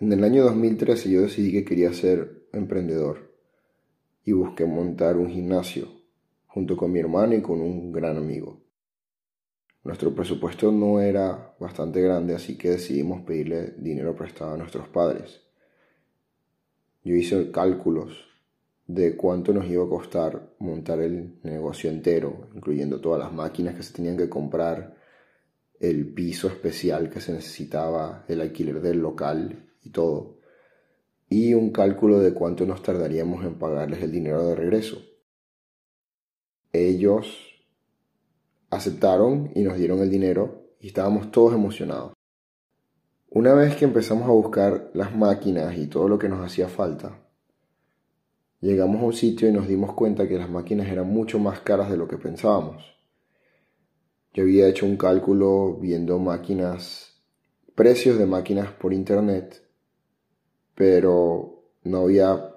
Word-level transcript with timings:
En 0.00 0.12
el 0.12 0.22
año 0.22 0.44
2013 0.44 1.10
yo 1.10 1.22
decidí 1.22 1.50
que 1.50 1.64
quería 1.64 1.92
ser 1.92 2.46
emprendedor 2.52 3.34
y 4.24 4.30
busqué 4.30 4.64
montar 4.64 5.16
un 5.16 5.28
gimnasio 5.28 5.88
junto 6.46 6.76
con 6.76 6.92
mi 6.92 7.00
hermano 7.00 7.34
y 7.34 7.42
con 7.42 7.60
un 7.60 7.90
gran 7.90 8.16
amigo. 8.16 8.62
Nuestro 9.82 10.14
presupuesto 10.14 10.70
no 10.70 11.00
era 11.00 11.56
bastante 11.58 12.00
grande, 12.00 12.36
así 12.36 12.56
que 12.56 12.70
decidimos 12.70 13.22
pedirle 13.22 13.74
dinero 13.76 14.14
prestado 14.14 14.52
a 14.52 14.56
nuestros 14.56 14.86
padres. 14.86 15.40
Yo 17.02 17.16
hice 17.16 17.50
cálculos 17.50 18.24
de 18.86 19.16
cuánto 19.16 19.52
nos 19.52 19.68
iba 19.68 19.84
a 19.84 19.88
costar 19.88 20.54
montar 20.60 21.00
el 21.00 21.40
negocio 21.42 21.90
entero, 21.90 22.50
incluyendo 22.54 23.00
todas 23.00 23.18
las 23.18 23.32
máquinas 23.32 23.74
que 23.74 23.82
se 23.82 23.94
tenían 23.94 24.16
que 24.16 24.28
comprar, 24.28 24.96
el 25.80 26.14
piso 26.14 26.46
especial 26.46 27.10
que 27.10 27.20
se 27.20 27.32
necesitaba, 27.32 28.24
el 28.28 28.40
alquiler 28.40 28.80
del 28.80 28.98
local 28.98 29.67
y 29.82 29.90
todo, 29.90 30.38
y 31.28 31.54
un 31.54 31.70
cálculo 31.70 32.20
de 32.20 32.32
cuánto 32.32 32.66
nos 32.66 32.82
tardaríamos 32.82 33.44
en 33.44 33.58
pagarles 33.58 34.02
el 34.02 34.12
dinero 34.12 34.46
de 34.46 34.54
regreso. 34.54 35.02
Ellos 36.72 37.48
aceptaron 38.70 39.50
y 39.54 39.62
nos 39.62 39.76
dieron 39.76 40.00
el 40.00 40.10
dinero 40.10 40.68
y 40.80 40.88
estábamos 40.88 41.30
todos 41.30 41.54
emocionados. 41.54 42.12
Una 43.30 43.54
vez 43.54 43.76
que 43.76 43.84
empezamos 43.84 44.26
a 44.28 44.32
buscar 44.32 44.90
las 44.94 45.14
máquinas 45.14 45.76
y 45.76 45.86
todo 45.86 46.08
lo 46.08 46.18
que 46.18 46.28
nos 46.28 46.44
hacía 46.44 46.68
falta, 46.68 47.20
llegamos 48.60 49.02
a 49.02 49.04
un 49.04 49.12
sitio 49.12 49.48
y 49.48 49.52
nos 49.52 49.68
dimos 49.68 49.92
cuenta 49.92 50.26
que 50.26 50.38
las 50.38 50.48
máquinas 50.48 50.88
eran 50.88 51.08
mucho 51.08 51.38
más 51.38 51.60
caras 51.60 51.90
de 51.90 51.98
lo 51.98 52.08
que 52.08 52.16
pensábamos. 52.16 52.82
Yo 54.32 54.44
había 54.44 54.68
hecho 54.68 54.86
un 54.86 54.96
cálculo 54.96 55.74
viendo 55.80 56.18
máquinas, 56.18 57.20
precios 57.74 58.18
de 58.18 58.26
máquinas 58.26 58.72
por 58.72 58.92
internet 58.92 59.67
pero 60.78 61.64
no 61.82 62.02
había 62.02 62.54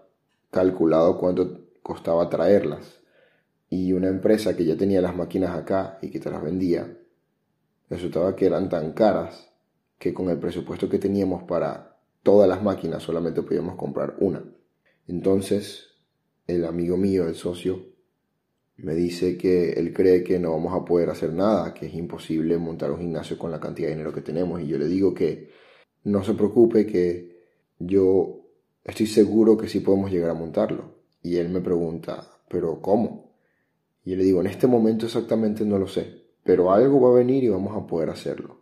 calculado 0.52 1.18
cuánto 1.18 1.66
costaba 1.82 2.30
traerlas. 2.30 3.02
Y 3.68 3.94
una 3.94 4.10
empresa 4.10 4.56
que 4.56 4.64
ya 4.64 4.78
tenía 4.78 5.02
las 5.02 5.16
máquinas 5.16 5.58
acá 5.58 5.98
y 6.04 6.12
que 6.12 6.20
te 6.20 6.30
las 6.30 6.44
vendía, 6.44 7.00
resultaba 7.90 8.36
que 8.36 8.46
eran 8.46 8.70
tan 8.70 8.92
caras 8.92 9.50
que 9.98 10.14
con 10.14 10.30
el 10.30 10.38
presupuesto 10.38 10.88
que 10.88 11.00
teníamos 11.00 11.42
para 11.44 11.98
todas 12.22 12.48
las 12.48 12.62
máquinas 12.62 13.02
solamente 13.02 13.42
podíamos 13.42 13.76
comprar 13.76 14.18
una. 14.20 14.44
Entonces, 15.08 15.88
el 16.46 16.66
amigo 16.66 16.98
mío, 16.98 17.28
el 17.28 17.34
socio, 17.34 17.88
me 18.78 18.94
dice 18.94 19.36
que 19.36 19.72
él 19.72 19.94
cree 19.94 20.24
que 20.24 20.38
no 20.38 20.52
vamos 20.52 20.80
a 20.80 20.86
poder 20.86 21.10
hacer 21.10 21.34
nada, 21.34 21.74
que 21.74 21.88
es 21.88 21.96
imposible 21.96 22.60
montar 22.60 22.92
un 22.92 23.00
gimnasio 23.00 23.40
con 23.40 23.50
la 23.50 23.60
cantidad 23.60 23.88
de 23.88 23.96
dinero 23.96 24.14
que 24.14 24.22
tenemos. 24.22 24.62
Y 24.62 24.68
yo 24.68 24.78
le 24.78 24.86
digo 24.86 25.16
que 25.16 25.50
no 26.04 26.24
se 26.24 26.36
preocupe, 26.36 26.86
que 26.86 27.31
yo 27.86 28.42
estoy 28.84 29.08
seguro 29.08 29.58
que 29.58 29.68
sí 29.68 29.80
podemos 29.80 30.12
llegar 30.12 30.32
a 30.32 30.36
montarlo. 30.36 30.96
Y 31.24 31.38
él 31.38 31.50
me 31.50 31.62
pregunta, 31.62 32.28
¿pero 32.50 32.82
cómo? 32.82 33.32
Y 34.04 34.12
yo 34.12 34.18
le 34.18 34.24
digo, 34.24 34.42
en 34.42 34.48
este 34.48 34.68
momento 34.68 35.06
exactamente 35.06 35.66
no 35.66 35.78
lo 35.78 35.88
sé, 35.88 36.24
pero 36.44 36.72
algo 36.72 37.00
va 37.02 37.10
a 37.10 37.20
venir 37.20 37.44
y 37.44 37.50
vamos 37.50 37.76
a 37.76 37.86
poder 37.86 38.10
hacerlo. 38.10 38.62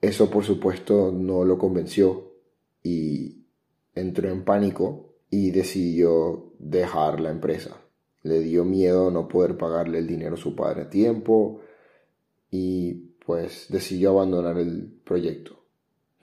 Eso 0.00 0.30
por 0.30 0.44
supuesto 0.44 1.12
no 1.12 1.44
lo 1.44 1.58
convenció 1.58 2.32
y 2.82 3.44
entró 3.94 4.30
en 4.30 4.44
pánico 4.44 5.14
y 5.30 5.50
decidió 5.50 6.52
dejar 6.58 7.20
la 7.20 7.30
empresa. 7.30 7.80
Le 8.22 8.40
dio 8.40 8.64
miedo 8.64 9.10
no 9.10 9.28
poder 9.28 9.56
pagarle 9.56 9.98
el 9.98 10.06
dinero 10.06 10.34
a 10.34 10.38
su 10.38 10.54
padre 10.54 10.82
a 10.82 10.90
tiempo 10.90 11.60
y 12.50 12.94
pues 13.24 13.66
decidió 13.68 14.10
abandonar 14.10 14.58
el 14.58 15.00
proyecto. 15.04 15.63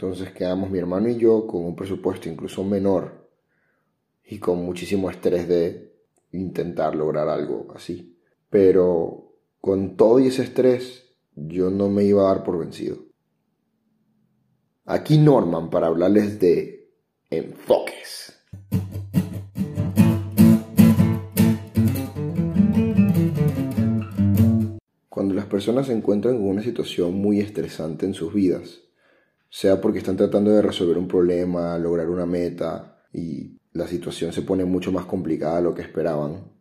Entonces 0.02 0.32
quedamos 0.32 0.72
mi 0.72 0.80
hermano 0.80 1.10
y 1.10 1.18
yo 1.18 1.46
con 1.46 1.64
un 1.64 1.76
presupuesto 1.76 2.28
incluso 2.28 2.64
menor 2.64 3.30
y 4.26 4.40
con 4.40 4.66
muchísimo 4.66 5.12
estrés 5.12 5.48
de 5.48 5.94
intentar 6.32 6.96
lograr 6.96 7.30
algo 7.30 7.68
así. 7.76 8.18
Pero 8.50 9.36
con 9.60 9.95
todo 9.98 10.17
ese 10.17 10.42
estrés 10.42 11.14
yo 11.36 11.70
no 11.70 11.88
me 11.88 12.04
iba 12.04 12.23
a 12.23 12.34
dar 12.34 12.44
por 12.44 12.58
vencido. 12.58 12.98
Aquí 14.86 15.20
Norman 15.20 15.70
para 15.70 15.86
hablarles 15.86 16.40
de 16.40 16.90
enfoques. 17.30 18.42
Cuando 25.10 25.36
las 25.36 25.45
personas 25.45 25.86
se 25.86 25.94
encuentran 25.94 26.38
en 26.38 26.48
una 26.48 26.64
situación 26.64 27.14
muy 27.14 27.40
estresante 27.40 28.08
en 28.08 28.16
sus 28.16 28.34
vidas, 28.34 28.82
sea 29.52 29.82
porque 29.82 30.00
están 30.00 30.16
tratando 30.16 30.50
de 30.52 30.62
resolver 30.62 30.98
un 30.98 31.10
problema, 31.10 31.78
lograr 31.78 32.10
una 32.10 32.26
meta 32.26 33.04
y 33.14 33.58
la 33.73 33.86
situación 33.86 34.32
se 34.32 34.44
pone 34.44 34.64
mucho 34.64 34.94
más 34.94 35.06
complicada 35.06 35.58
de 35.58 35.64
lo 35.64 35.76
que 35.76 35.82
esperaban, 35.82 36.54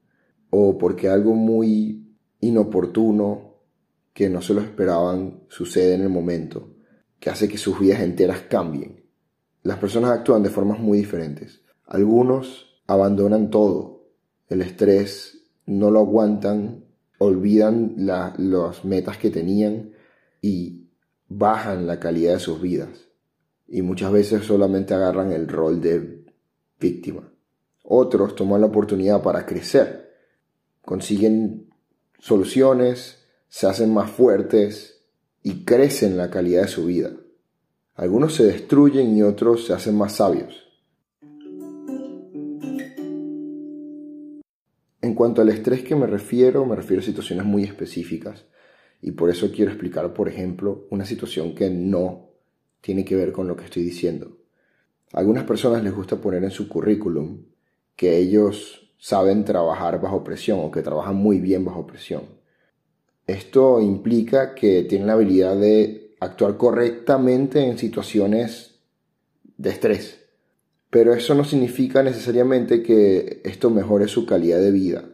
o 0.51 0.77
porque 0.77 1.09
algo 1.09 1.35
muy 1.35 2.17
inoportuno 2.41 3.55
que 4.13 4.29
no 4.29 4.43
se 4.43 4.55
lo 4.55 4.61
esperaban 4.61 5.45
sucede 5.49 5.95
en 5.95 6.01
el 6.01 6.09
momento, 6.09 6.75
que 7.21 7.31
hace 7.31 7.49
que 7.49 7.59
sus 7.59 7.79
vidas 7.79 8.01
enteras 8.01 8.41
cambien. 8.51 9.05
Las 9.63 9.79
personas 9.79 10.11
actúan 10.11 10.43
de 10.43 10.51
formas 10.51 10.81
muy 10.81 10.99
diferentes. 10.99 11.63
Algunos 11.87 12.83
abandonan 12.89 13.51
todo, 13.51 14.09
el 14.49 14.63
estrés, 14.63 15.47
no 15.65 15.93
lo 15.93 16.01
aguantan, 16.01 16.87
olvidan 17.19 17.95
las 17.97 18.85
metas 18.85 19.17
que 19.17 19.31
tenían 19.31 19.93
y 20.43 20.80
bajan 21.31 21.87
la 21.87 22.01
calidad 22.01 22.35
de 22.35 22.41
sus 22.41 22.61
vidas 22.61 23.09
y 23.69 23.83
muchas 23.83 24.13
veces 24.13 24.45
solamente 24.45 24.95
agarran 24.95 25.33
el 25.33 25.47
rol 25.47 25.81
de 25.81 26.25
víctima. 26.79 27.33
Otros 27.85 28.35
toman 28.35 28.61
la 28.61 28.67
oportunidad 28.67 29.23
para 29.23 29.47
crecer, 29.47 30.13
consiguen 30.83 31.71
soluciones, 32.19 33.25
se 33.49 33.69
hacen 33.69 33.95
más 33.95 34.11
fuertes 34.11 35.05
y 35.43 35.65
crecen 35.65 36.17
la 36.17 36.31
calidad 36.31 36.63
de 36.63 36.69
su 36.69 36.87
vida. 36.87 37.13
Algunos 37.95 38.35
se 38.35 38.45
destruyen 38.45 39.17
y 39.17 39.23
otros 39.23 39.67
se 39.67 39.73
hacen 39.73 39.97
más 39.97 40.17
sabios. 40.17 40.67
En 45.01 45.15
cuanto 45.15 45.43
al 45.43 45.49
estrés 45.49 45.83
que 45.83 45.95
me 45.95 46.07
refiero, 46.07 46.67
me 46.67 46.77
refiero 46.77 47.03
a 47.03 47.05
situaciones 47.05 47.45
muy 47.47 47.63
específicas 47.63 48.47
y 49.03 49.13
por 49.13 49.31
eso 49.31 49.51
quiero 49.51 49.71
explicar, 49.71 50.13
por 50.13 50.29
ejemplo, 50.29 50.87
una 50.91 51.07
situación 51.07 51.55
que 51.55 51.71
no 51.71 52.31
tiene 52.81 53.05
que 53.05 53.17
ver 53.17 53.33
con 53.33 53.49
lo 53.49 53.57
que 53.57 53.65
estoy 53.65 53.83
diciendo. 53.83 54.37
A 55.13 55.21
algunas 55.21 55.45
personas 55.45 55.83
les 55.83 55.95
gusta 55.95 56.21
poner 56.21 56.45
en 56.45 56.51
su 56.51 56.69
currículum 56.69 57.45
que 57.97 58.17
ellos 58.19 58.93
saben 58.99 59.45
trabajar 59.45 60.01
bajo 60.01 60.23
presión 60.23 60.61
o 60.61 60.71
que 60.71 60.83
trabajan 60.83 61.17
muy 61.17 61.41
bien 61.41 61.65
bajo 61.65 61.87
presión. 61.87 62.23
Esto 63.27 63.81
implica 63.81 64.55
que 64.55 64.83
tienen 64.83 65.07
la 65.07 65.15
habilidad 65.15 65.57
de 65.57 66.15
actuar 66.21 66.57
correctamente 66.57 67.65
en 67.67 67.79
situaciones 67.79 68.81
de 69.57 69.71
estrés. 69.71 70.21
Pero 70.91 71.15
eso 71.15 71.35
no 71.35 71.45
significa 71.45 72.03
necesariamente 72.03 72.83
que 72.83 73.41
esto 73.45 73.71
mejore 73.71 74.09
su 74.09 74.27
calidad 74.27 74.59
de 74.61 74.73
vida. 74.73 75.05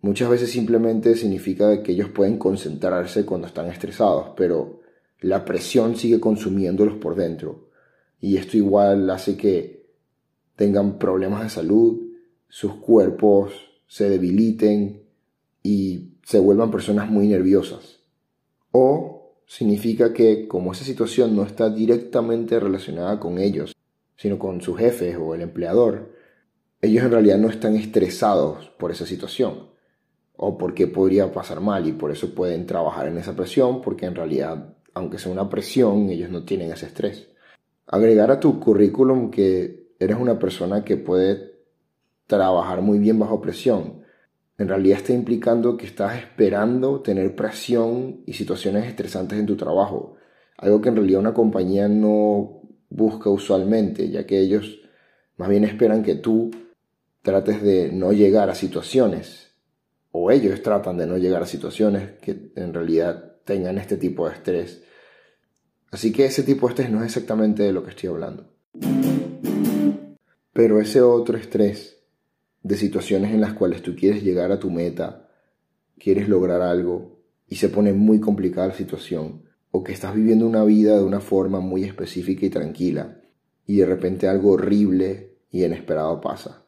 Muchas 0.00 0.30
veces 0.30 0.50
simplemente 0.50 1.16
significa 1.16 1.82
que 1.82 1.92
ellos 1.92 2.10
pueden 2.10 2.38
concentrarse 2.38 3.26
cuando 3.26 3.48
están 3.48 3.66
estresados, 3.66 4.28
pero 4.36 4.80
la 5.20 5.44
presión 5.44 5.96
sigue 5.96 6.20
consumiéndolos 6.20 6.98
por 6.98 7.16
dentro. 7.16 7.70
Y 8.20 8.36
esto 8.36 8.56
igual 8.56 9.10
hace 9.10 9.36
que 9.36 9.86
tengan 10.54 10.98
problemas 10.98 11.42
de 11.42 11.50
salud, 11.50 12.00
sus 12.48 12.74
cuerpos 12.74 13.52
se 13.88 14.08
debiliten 14.08 15.02
y 15.64 16.12
se 16.24 16.38
vuelvan 16.38 16.70
personas 16.70 17.10
muy 17.10 17.26
nerviosas. 17.26 17.98
O 18.70 19.34
significa 19.46 20.12
que 20.12 20.46
como 20.46 20.72
esa 20.72 20.84
situación 20.84 21.34
no 21.34 21.42
está 21.42 21.70
directamente 21.70 22.60
relacionada 22.60 23.18
con 23.18 23.38
ellos, 23.38 23.74
sino 24.16 24.38
con 24.38 24.60
sus 24.60 24.78
jefes 24.78 25.16
o 25.20 25.34
el 25.34 25.40
empleador, 25.40 26.14
ellos 26.80 27.02
en 27.02 27.10
realidad 27.10 27.38
no 27.38 27.48
están 27.48 27.74
estresados 27.74 28.68
por 28.78 28.92
esa 28.92 29.04
situación 29.04 29.76
o 30.40 30.56
por 30.56 30.72
qué 30.72 30.86
podría 30.86 31.32
pasar 31.32 31.60
mal 31.60 31.86
y 31.88 31.92
por 31.92 32.12
eso 32.12 32.32
pueden 32.32 32.64
trabajar 32.64 33.08
en 33.08 33.18
esa 33.18 33.34
presión 33.34 33.82
porque 33.82 34.06
en 34.06 34.14
realidad, 34.14 34.76
aunque 34.94 35.18
sea 35.18 35.32
una 35.32 35.50
presión, 35.50 36.08
ellos 36.10 36.30
no 36.30 36.44
tienen 36.44 36.70
ese 36.70 36.86
estrés. 36.86 37.28
Agregar 37.88 38.30
a 38.30 38.38
tu 38.38 38.60
currículum 38.60 39.32
que 39.32 39.88
eres 39.98 40.16
una 40.16 40.38
persona 40.38 40.84
que 40.84 40.96
puede 40.96 41.58
trabajar 42.28 42.82
muy 42.82 43.00
bien 43.00 43.18
bajo 43.18 43.40
presión, 43.40 44.04
en 44.58 44.68
realidad 44.68 44.98
está 44.98 45.12
implicando 45.12 45.76
que 45.76 45.86
estás 45.86 46.16
esperando 46.18 47.00
tener 47.00 47.34
presión 47.34 48.22
y 48.24 48.34
situaciones 48.34 48.86
estresantes 48.86 49.40
en 49.40 49.46
tu 49.46 49.56
trabajo, 49.56 50.14
algo 50.56 50.80
que 50.80 50.88
en 50.88 50.96
realidad 50.96 51.20
una 51.20 51.34
compañía 51.34 51.88
no 51.88 52.62
busca 52.90 53.28
usualmente, 53.28 54.08
ya 54.08 54.24
que 54.24 54.38
ellos 54.38 54.82
más 55.36 55.48
bien 55.48 55.64
esperan 55.64 56.04
que 56.04 56.14
tú 56.14 56.52
trates 57.22 57.60
de 57.60 57.90
no 57.90 58.12
llegar 58.12 58.50
a 58.50 58.54
situaciones 58.54 59.47
o 60.10 60.30
ellos 60.30 60.62
tratan 60.62 60.96
de 60.96 61.06
no 61.06 61.18
llegar 61.18 61.42
a 61.42 61.46
situaciones 61.46 62.18
que 62.20 62.52
en 62.56 62.72
realidad 62.72 63.36
tengan 63.44 63.78
este 63.78 63.96
tipo 63.96 64.28
de 64.28 64.34
estrés. 64.34 64.82
Así 65.90 66.12
que 66.12 66.26
ese 66.26 66.42
tipo 66.42 66.66
de 66.66 66.72
estrés 66.72 66.90
no 66.90 67.00
es 67.00 67.06
exactamente 67.06 67.62
de 67.62 67.72
lo 67.72 67.82
que 67.82 67.90
estoy 67.90 68.08
hablando. 68.08 68.52
Pero 70.52 70.80
ese 70.80 71.00
otro 71.00 71.38
estrés 71.38 71.98
de 72.62 72.76
situaciones 72.76 73.32
en 73.32 73.40
las 73.40 73.54
cuales 73.54 73.82
tú 73.82 73.94
quieres 73.94 74.22
llegar 74.22 74.52
a 74.52 74.58
tu 74.58 74.70
meta, 74.70 75.30
quieres 75.98 76.28
lograr 76.28 76.60
algo 76.62 77.22
y 77.46 77.56
se 77.56 77.68
pone 77.68 77.92
muy 77.92 78.20
complicada 78.20 78.68
la 78.68 78.74
situación, 78.74 79.44
o 79.70 79.82
que 79.82 79.92
estás 79.92 80.14
viviendo 80.14 80.46
una 80.46 80.64
vida 80.64 80.96
de 80.96 81.04
una 81.04 81.20
forma 81.20 81.60
muy 81.60 81.84
específica 81.84 82.44
y 82.44 82.50
tranquila, 82.50 83.20
y 83.66 83.76
de 83.76 83.86
repente 83.86 84.28
algo 84.28 84.52
horrible 84.52 85.38
y 85.50 85.64
inesperado 85.64 86.20
pasa. 86.20 86.64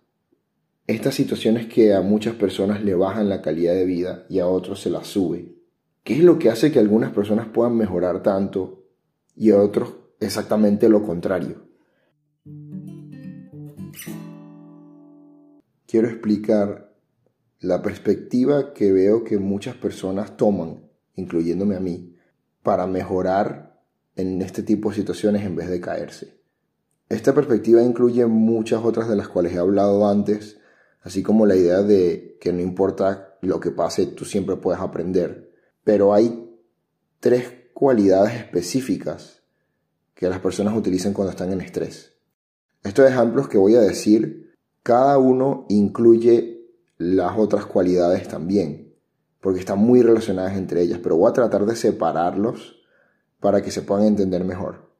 Estas 0.90 1.14
situaciones 1.14 1.66
que 1.66 1.94
a 1.94 2.00
muchas 2.00 2.34
personas 2.34 2.82
le 2.82 2.96
bajan 2.96 3.28
la 3.28 3.42
calidad 3.42 3.74
de 3.74 3.84
vida 3.84 4.26
y 4.28 4.40
a 4.40 4.48
otros 4.48 4.80
se 4.80 4.90
la 4.90 5.04
sube. 5.04 5.54
¿Qué 6.02 6.14
es 6.14 6.24
lo 6.24 6.36
que 6.36 6.50
hace 6.50 6.72
que 6.72 6.80
algunas 6.80 7.12
personas 7.12 7.46
puedan 7.46 7.76
mejorar 7.76 8.24
tanto 8.24 8.88
y 9.36 9.52
a 9.52 9.62
otros 9.62 9.94
exactamente 10.18 10.88
lo 10.88 11.04
contrario? 11.04 11.64
Quiero 15.86 16.08
explicar 16.08 16.92
la 17.60 17.82
perspectiva 17.82 18.74
que 18.74 18.90
veo 18.90 19.22
que 19.22 19.38
muchas 19.38 19.76
personas 19.76 20.36
toman, 20.36 20.90
incluyéndome 21.14 21.76
a 21.76 21.80
mí, 21.80 22.16
para 22.64 22.88
mejorar 22.88 23.80
en 24.16 24.42
este 24.42 24.64
tipo 24.64 24.90
de 24.90 24.96
situaciones 24.96 25.46
en 25.46 25.54
vez 25.54 25.70
de 25.70 25.80
caerse. 25.80 26.40
Esta 27.08 27.32
perspectiva 27.32 27.80
incluye 27.80 28.26
muchas 28.26 28.84
otras 28.84 29.08
de 29.08 29.14
las 29.14 29.28
cuales 29.28 29.52
he 29.52 29.58
hablado 29.58 30.08
antes, 30.08 30.56
así 31.02 31.22
como 31.22 31.46
la 31.46 31.56
idea 31.56 31.82
de 31.82 32.38
que 32.40 32.52
no 32.52 32.60
importa 32.60 33.38
lo 33.40 33.60
que 33.60 33.70
pase, 33.70 34.06
tú 34.06 34.24
siempre 34.24 34.56
puedes 34.56 34.80
aprender. 34.80 35.52
Pero 35.84 36.12
hay 36.12 36.50
tres 37.20 37.52
cualidades 37.74 38.34
específicas 38.34 39.42
que 40.14 40.28
las 40.28 40.40
personas 40.40 40.76
utilizan 40.76 41.12
cuando 41.12 41.30
están 41.30 41.52
en 41.52 41.60
estrés. 41.60 42.12
Estos 42.82 43.10
ejemplos 43.10 43.48
que 43.48 43.58
voy 43.58 43.74
a 43.74 43.80
decir, 43.80 44.54
cada 44.82 45.18
uno 45.18 45.66
incluye 45.68 46.68
las 46.98 47.38
otras 47.38 47.64
cualidades 47.66 48.28
también, 48.28 48.94
porque 49.40 49.60
están 49.60 49.78
muy 49.78 50.02
relacionadas 50.02 50.56
entre 50.56 50.82
ellas, 50.82 51.00
pero 51.02 51.16
voy 51.16 51.30
a 51.30 51.34
tratar 51.34 51.64
de 51.64 51.76
separarlos 51.76 52.80
para 53.40 53.62
que 53.62 53.70
se 53.70 53.82
puedan 53.82 54.06
entender 54.06 54.44
mejor. 54.44 54.90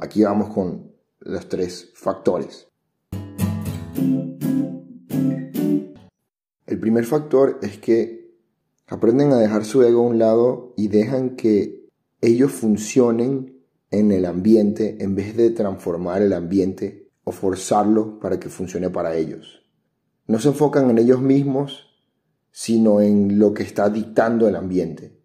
Aquí 0.00 0.22
vamos 0.22 0.52
con 0.52 0.92
los 1.20 1.48
tres 1.48 1.92
factores. 1.94 2.68
Primer 6.84 7.06
factor 7.06 7.60
es 7.62 7.78
que 7.78 8.36
aprenden 8.88 9.32
a 9.32 9.38
dejar 9.38 9.64
su 9.64 9.82
ego 9.82 10.00
a 10.00 10.06
un 10.06 10.18
lado 10.18 10.74
y 10.76 10.88
dejan 10.88 11.34
que 11.34 11.88
ellos 12.20 12.52
funcionen 12.52 13.64
en 13.90 14.12
el 14.12 14.26
ambiente 14.26 14.98
en 15.00 15.14
vez 15.14 15.34
de 15.34 15.48
transformar 15.48 16.20
el 16.20 16.34
ambiente 16.34 17.08
o 17.24 17.32
forzarlo 17.32 18.18
para 18.20 18.38
que 18.38 18.50
funcione 18.50 18.90
para 18.90 19.16
ellos. 19.16 19.62
No 20.26 20.38
se 20.38 20.48
enfocan 20.48 20.90
en 20.90 20.98
ellos 20.98 21.22
mismos, 21.22 21.86
sino 22.50 23.00
en 23.00 23.38
lo 23.38 23.54
que 23.54 23.62
está 23.62 23.88
dictando 23.88 24.46
el 24.46 24.54
ambiente. 24.54 25.18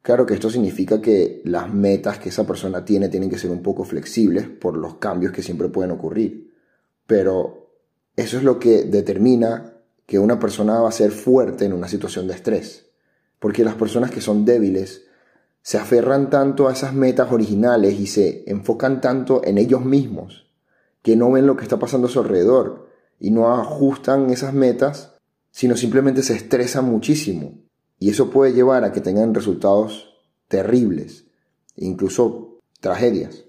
Claro 0.00 0.26
que 0.26 0.34
esto 0.34 0.48
significa 0.48 1.02
que 1.02 1.42
las 1.44 1.74
metas 1.74 2.20
que 2.20 2.28
esa 2.28 2.46
persona 2.46 2.84
tiene 2.84 3.08
tienen 3.08 3.30
que 3.30 3.38
ser 3.38 3.50
un 3.50 3.62
poco 3.62 3.82
flexibles 3.82 4.48
por 4.48 4.76
los 4.76 4.98
cambios 4.98 5.32
que 5.32 5.42
siempre 5.42 5.70
pueden 5.70 5.90
ocurrir. 5.90 6.54
Pero 7.04 7.72
eso 8.14 8.36
es 8.36 8.44
lo 8.44 8.60
que 8.60 8.84
determina 8.84 9.77
que 10.08 10.18
una 10.18 10.38
persona 10.38 10.80
va 10.80 10.88
a 10.88 10.92
ser 10.92 11.10
fuerte 11.10 11.66
en 11.66 11.74
una 11.74 11.86
situación 11.86 12.26
de 12.26 12.32
estrés. 12.32 12.86
Porque 13.38 13.62
las 13.62 13.74
personas 13.74 14.10
que 14.10 14.22
son 14.22 14.46
débiles 14.46 15.04
se 15.60 15.76
aferran 15.76 16.30
tanto 16.30 16.66
a 16.66 16.72
esas 16.72 16.94
metas 16.94 17.30
originales 17.30 18.00
y 18.00 18.06
se 18.06 18.42
enfocan 18.50 19.02
tanto 19.02 19.42
en 19.44 19.58
ellos 19.58 19.84
mismos 19.84 20.50
que 21.02 21.14
no 21.14 21.30
ven 21.30 21.46
lo 21.46 21.58
que 21.58 21.64
está 21.64 21.78
pasando 21.78 22.06
a 22.06 22.10
su 22.10 22.20
alrededor 22.20 22.88
y 23.20 23.30
no 23.32 23.54
ajustan 23.54 24.30
esas 24.30 24.54
metas, 24.54 25.14
sino 25.50 25.76
simplemente 25.76 26.22
se 26.22 26.36
estresan 26.36 26.86
muchísimo 26.86 27.58
y 27.98 28.08
eso 28.08 28.30
puede 28.30 28.54
llevar 28.54 28.84
a 28.84 28.92
que 28.92 29.02
tengan 29.02 29.34
resultados 29.34 30.14
terribles, 30.48 31.26
incluso 31.76 32.60
tragedias. 32.80 33.44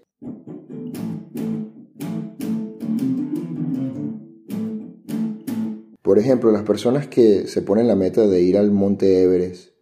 Por 6.10 6.18
ejemplo, 6.18 6.52
las 6.52 6.64
personas 6.64 7.06
que 7.06 7.46
se 7.46 7.62
ponen 7.62 7.88
la 7.88 7.96
meta 7.96 8.26
de 8.26 8.42
ir 8.42 8.58
al 8.58 8.72
monte 8.72 9.22
Everest 9.22 9.74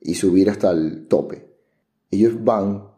y 0.00 0.14
subir 0.14 0.48
hasta 0.48 0.70
el 0.70 1.06
tope, 1.06 1.50
ellos 2.10 2.42
van, 2.42 2.88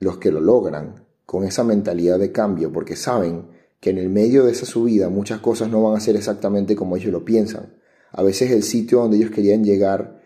los 0.00 0.18
que 0.18 0.32
lo 0.32 0.40
logran, 0.40 1.06
con 1.24 1.44
esa 1.44 1.62
mentalidad 1.62 2.18
de 2.18 2.32
cambio, 2.32 2.72
porque 2.72 2.96
saben 2.96 3.46
que 3.78 3.90
en 3.90 3.98
el 3.98 4.08
medio 4.08 4.44
de 4.44 4.50
esa 4.50 4.66
subida 4.66 5.08
muchas 5.10 5.38
cosas 5.38 5.70
no 5.70 5.80
van 5.80 5.96
a 5.96 6.00
ser 6.00 6.16
exactamente 6.16 6.74
como 6.74 6.96
ellos 6.96 7.12
lo 7.12 7.24
piensan. 7.24 7.76
A 8.10 8.24
veces 8.24 8.50
el 8.50 8.64
sitio 8.64 8.98
donde 8.98 9.18
ellos 9.18 9.30
querían 9.30 9.62
llegar 9.62 10.20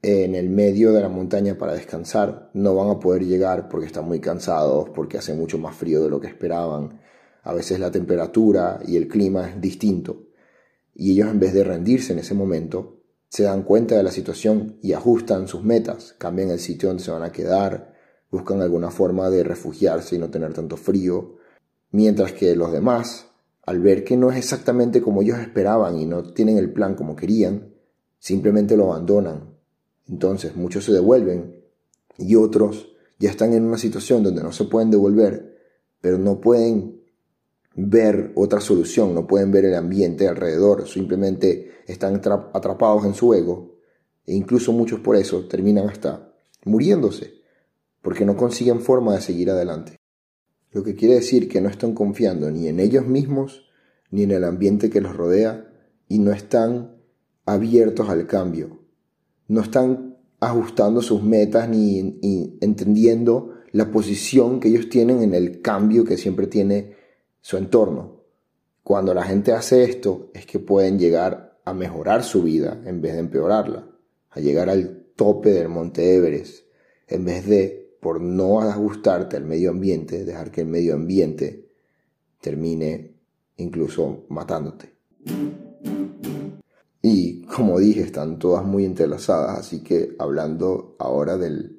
en 0.00 0.34
el 0.34 0.48
medio 0.48 0.94
de 0.94 1.02
la 1.02 1.10
montaña 1.10 1.58
para 1.58 1.74
descansar, 1.74 2.48
no 2.54 2.74
van 2.74 2.88
a 2.88 2.98
poder 2.98 3.26
llegar 3.26 3.68
porque 3.68 3.88
están 3.88 4.06
muy 4.06 4.18
cansados, 4.18 4.88
porque 4.94 5.18
hace 5.18 5.34
mucho 5.34 5.58
más 5.58 5.76
frío 5.76 6.02
de 6.02 6.08
lo 6.08 6.18
que 6.18 6.28
esperaban. 6.28 7.00
A 7.42 7.52
veces 7.52 7.80
la 7.80 7.90
temperatura 7.90 8.80
y 8.86 8.96
el 8.96 9.08
clima 9.08 9.50
es 9.50 9.60
distinto. 9.60 10.24
Y 10.94 11.12
ellos 11.12 11.28
en 11.28 11.40
vez 11.40 11.52
de 11.52 11.64
rendirse 11.64 12.12
en 12.12 12.20
ese 12.20 12.34
momento, 12.34 13.00
se 13.28 13.42
dan 13.42 13.62
cuenta 13.62 13.96
de 13.96 14.02
la 14.02 14.12
situación 14.12 14.78
y 14.80 14.92
ajustan 14.92 15.48
sus 15.48 15.64
metas, 15.64 16.14
cambian 16.18 16.50
el 16.50 16.60
sitio 16.60 16.88
donde 16.88 17.02
se 17.02 17.10
van 17.10 17.24
a 17.24 17.32
quedar, 17.32 17.94
buscan 18.30 18.62
alguna 18.62 18.90
forma 18.90 19.28
de 19.30 19.42
refugiarse 19.42 20.16
y 20.16 20.18
no 20.18 20.30
tener 20.30 20.52
tanto 20.52 20.76
frío, 20.76 21.36
mientras 21.90 22.32
que 22.32 22.54
los 22.54 22.72
demás, 22.72 23.26
al 23.66 23.80
ver 23.80 24.04
que 24.04 24.16
no 24.16 24.30
es 24.30 24.36
exactamente 24.36 25.02
como 25.02 25.22
ellos 25.22 25.38
esperaban 25.38 25.98
y 25.98 26.06
no 26.06 26.32
tienen 26.32 26.58
el 26.58 26.72
plan 26.72 26.94
como 26.94 27.16
querían, 27.16 27.74
simplemente 28.18 28.76
lo 28.76 28.92
abandonan. 28.92 29.56
Entonces 30.08 30.54
muchos 30.54 30.84
se 30.84 30.92
devuelven 30.92 31.64
y 32.18 32.36
otros 32.36 32.94
ya 33.18 33.30
están 33.30 33.52
en 33.52 33.64
una 33.64 33.78
situación 33.78 34.22
donde 34.22 34.42
no 34.42 34.52
se 34.52 34.64
pueden 34.64 34.90
devolver, 34.90 35.58
pero 36.00 36.18
no 36.18 36.40
pueden 36.40 37.03
ver 37.74 38.32
otra 38.34 38.60
solución, 38.60 39.14
no 39.14 39.26
pueden 39.26 39.50
ver 39.50 39.64
el 39.64 39.74
ambiente 39.74 40.28
alrededor, 40.28 40.88
simplemente 40.88 41.72
están 41.86 42.20
atrapados 42.52 43.04
en 43.04 43.14
su 43.14 43.34
ego 43.34 43.74
e 44.26 44.34
incluso 44.34 44.72
muchos 44.72 45.00
por 45.00 45.16
eso 45.16 45.46
terminan 45.46 45.88
hasta 45.88 46.34
muriéndose 46.64 47.34
porque 48.00 48.24
no 48.24 48.36
consiguen 48.36 48.80
forma 48.80 49.14
de 49.14 49.20
seguir 49.20 49.50
adelante. 49.50 49.96
Lo 50.70 50.82
que 50.82 50.94
quiere 50.94 51.14
decir 51.14 51.48
que 51.48 51.60
no 51.60 51.68
están 51.68 51.94
confiando 51.94 52.50
ni 52.50 52.68
en 52.68 52.80
ellos 52.80 53.06
mismos 53.06 53.64
ni 54.10 54.22
en 54.22 54.30
el 54.30 54.44
ambiente 54.44 54.90
que 54.90 55.00
los 55.00 55.16
rodea 55.16 55.72
y 56.08 56.18
no 56.18 56.32
están 56.32 56.96
abiertos 57.46 58.08
al 58.08 58.26
cambio, 58.26 58.80
no 59.48 59.60
están 59.60 60.18
ajustando 60.40 61.02
sus 61.02 61.22
metas 61.22 61.68
ni, 61.68 62.58
entendiendo 62.60 63.54
la 63.72 63.90
posición 63.90 64.60
que 64.60 64.68
ellos 64.68 64.88
tienen 64.88 65.22
en 65.22 65.34
el 65.34 65.60
cambio 65.62 66.04
que 66.04 66.16
siempre 66.16 66.46
tiene 66.46 66.93
su 67.44 67.58
entorno. 67.58 68.22
Cuando 68.82 69.12
la 69.12 69.22
gente 69.22 69.52
hace 69.52 69.84
esto 69.84 70.30
es 70.32 70.46
que 70.46 70.58
pueden 70.58 70.98
llegar 70.98 71.60
a 71.66 71.74
mejorar 71.74 72.24
su 72.24 72.42
vida 72.42 72.80
en 72.86 73.02
vez 73.02 73.12
de 73.12 73.18
empeorarla, 73.18 73.86
a 74.30 74.40
llegar 74.40 74.70
al 74.70 75.08
tope 75.14 75.50
del 75.50 75.68
monte 75.68 76.14
Everest, 76.16 76.64
en 77.06 77.26
vez 77.26 77.46
de, 77.46 77.98
por 78.00 78.18
no 78.18 78.62
ajustarte 78.62 79.36
al 79.36 79.44
medio 79.44 79.72
ambiente, 79.72 80.24
dejar 80.24 80.50
que 80.50 80.62
el 80.62 80.68
medio 80.68 80.94
ambiente 80.94 81.68
termine 82.40 83.14
incluso 83.58 84.24
matándote. 84.30 84.94
Y 87.02 87.42
como 87.42 87.78
dije, 87.78 88.00
están 88.00 88.38
todas 88.38 88.64
muy 88.64 88.86
entrelazadas, 88.86 89.58
así 89.58 89.82
que 89.82 90.16
hablando 90.18 90.96
ahora 90.98 91.36
de 91.36 91.72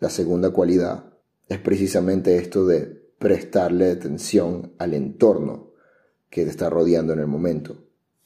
la 0.00 0.10
segunda 0.10 0.50
cualidad, 0.50 1.04
es 1.48 1.60
precisamente 1.60 2.36
esto 2.36 2.66
de 2.66 3.03
prestarle 3.18 3.90
atención 3.90 4.72
al 4.78 4.94
entorno 4.94 5.72
que 6.30 6.44
te 6.44 6.50
está 6.50 6.70
rodeando 6.70 7.12
en 7.12 7.20
el 7.20 7.26
momento. 7.26 7.76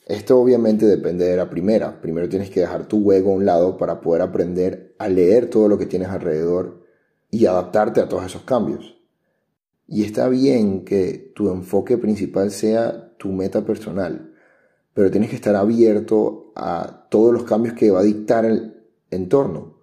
Esto 0.06 0.38
obviamente 0.40 0.86
depende 0.86 1.26
de 1.26 1.36
la 1.36 1.50
primera. 1.50 2.00
Primero 2.00 2.28
tienes 2.28 2.50
que 2.50 2.60
dejar 2.60 2.86
tu 2.86 3.12
ego 3.12 3.32
a 3.32 3.34
un 3.34 3.44
lado 3.44 3.76
para 3.76 4.00
poder 4.00 4.22
aprender 4.22 4.94
a 4.98 5.08
leer 5.08 5.50
todo 5.50 5.68
lo 5.68 5.76
que 5.76 5.86
tienes 5.86 6.08
alrededor 6.08 6.84
y 7.30 7.46
adaptarte 7.46 8.00
a 8.00 8.08
todos 8.08 8.24
esos 8.24 8.42
cambios. 8.42 8.98
Y 9.86 10.04
está 10.04 10.28
bien 10.28 10.84
que 10.84 11.32
tu 11.34 11.50
enfoque 11.50 11.98
principal 11.98 12.50
sea 12.50 13.14
tu 13.18 13.28
meta 13.32 13.64
personal 13.64 14.28
pero 14.98 15.12
tienes 15.12 15.30
que 15.30 15.36
estar 15.36 15.54
abierto 15.54 16.50
a 16.56 17.06
todos 17.08 17.32
los 17.32 17.44
cambios 17.44 17.76
que 17.76 17.92
va 17.92 18.00
a 18.00 18.02
dictar 18.02 18.44
el 18.44 18.82
entorno. 19.12 19.76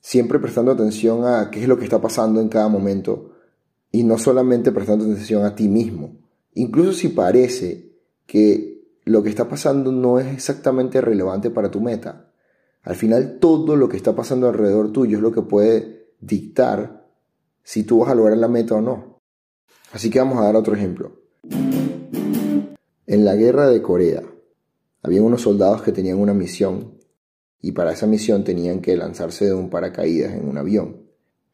Siempre 0.00 0.40
prestando 0.40 0.72
atención 0.72 1.24
a 1.24 1.48
qué 1.52 1.62
es 1.62 1.68
lo 1.68 1.78
que 1.78 1.84
está 1.84 2.00
pasando 2.00 2.40
en 2.40 2.48
cada 2.48 2.66
momento 2.66 3.27
y 3.90 4.04
no 4.04 4.18
solamente 4.18 4.72
prestando 4.72 5.04
atención 5.04 5.44
a 5.44 5.54
ti 5.54 5.68
mismo. 5.68 6.18
Incluso 6.54 6.92
si 6.92 7.08
parece 7.08 7.92
que 8.26 8.78
lo 9.04 9.22
que 9.22 9.30
está 9.30 9.48
pasando 9.48 9.90
no 9.92 10.18
es 10.18 10.26
exactamente 10.26 11.00
relevante 11.00 11.50
para 11.50 11.70
tu 11.70 11.80
meta. 11.80 12.30
Al 12.82 12.94
final 12.94 13.38
todo 13.40 13.76
lo 13.76 13.88
que 13.88 13.96
está 13.96 14.14
pasando 14.14 14.48
alrededor 14.48 14.92
tuyo 14.92 15.16
es 15.16 15.22
lo 15.22 15.32
que 15.32 15.42
puede 15.42 16.12
dictar 16.20 17.06
si 17.62 17.84
tú 17.84 18.00
vas 18.00 18.10
a 18.10 18.14
lograr 18.14 18.38
la 18.38 18.48
meta 18.48 18.74
o 18.74 18.80
no. 18.80 19.20
Así 19.92 20.10
que 20.10 20.18
vamos 20.18 20.38
a 20.38 20.44
dar 20.44 20.56
otro 20.56 20.74
ejemplo. 20.74 21.22
En 23.06 23.24
la 23.24 23.36
guerra 23.36 23.68
de 23.68 23.80
Corea, 23.80 24.22
había 25.02 25.22
unos 25.22 25.42
soldados 25.42 25.82
que 25.82 25.92
tenían 25.92 26.18
una 26.18 26.34
misión 26.34 26.98
y 27.60 27.72
para 27.72 27.92
esa 27.92 28.06
misión 28.06 28.44
tenían 28.44 28.80
que 28.80 28.96
lanzarse 28.96 29.46
de 29.46 29.54
un 29.54 29.70
paracaídas 29.70 30.34
en 30.34 30.48
un 30.48 30.58
avión. 30.58 31.07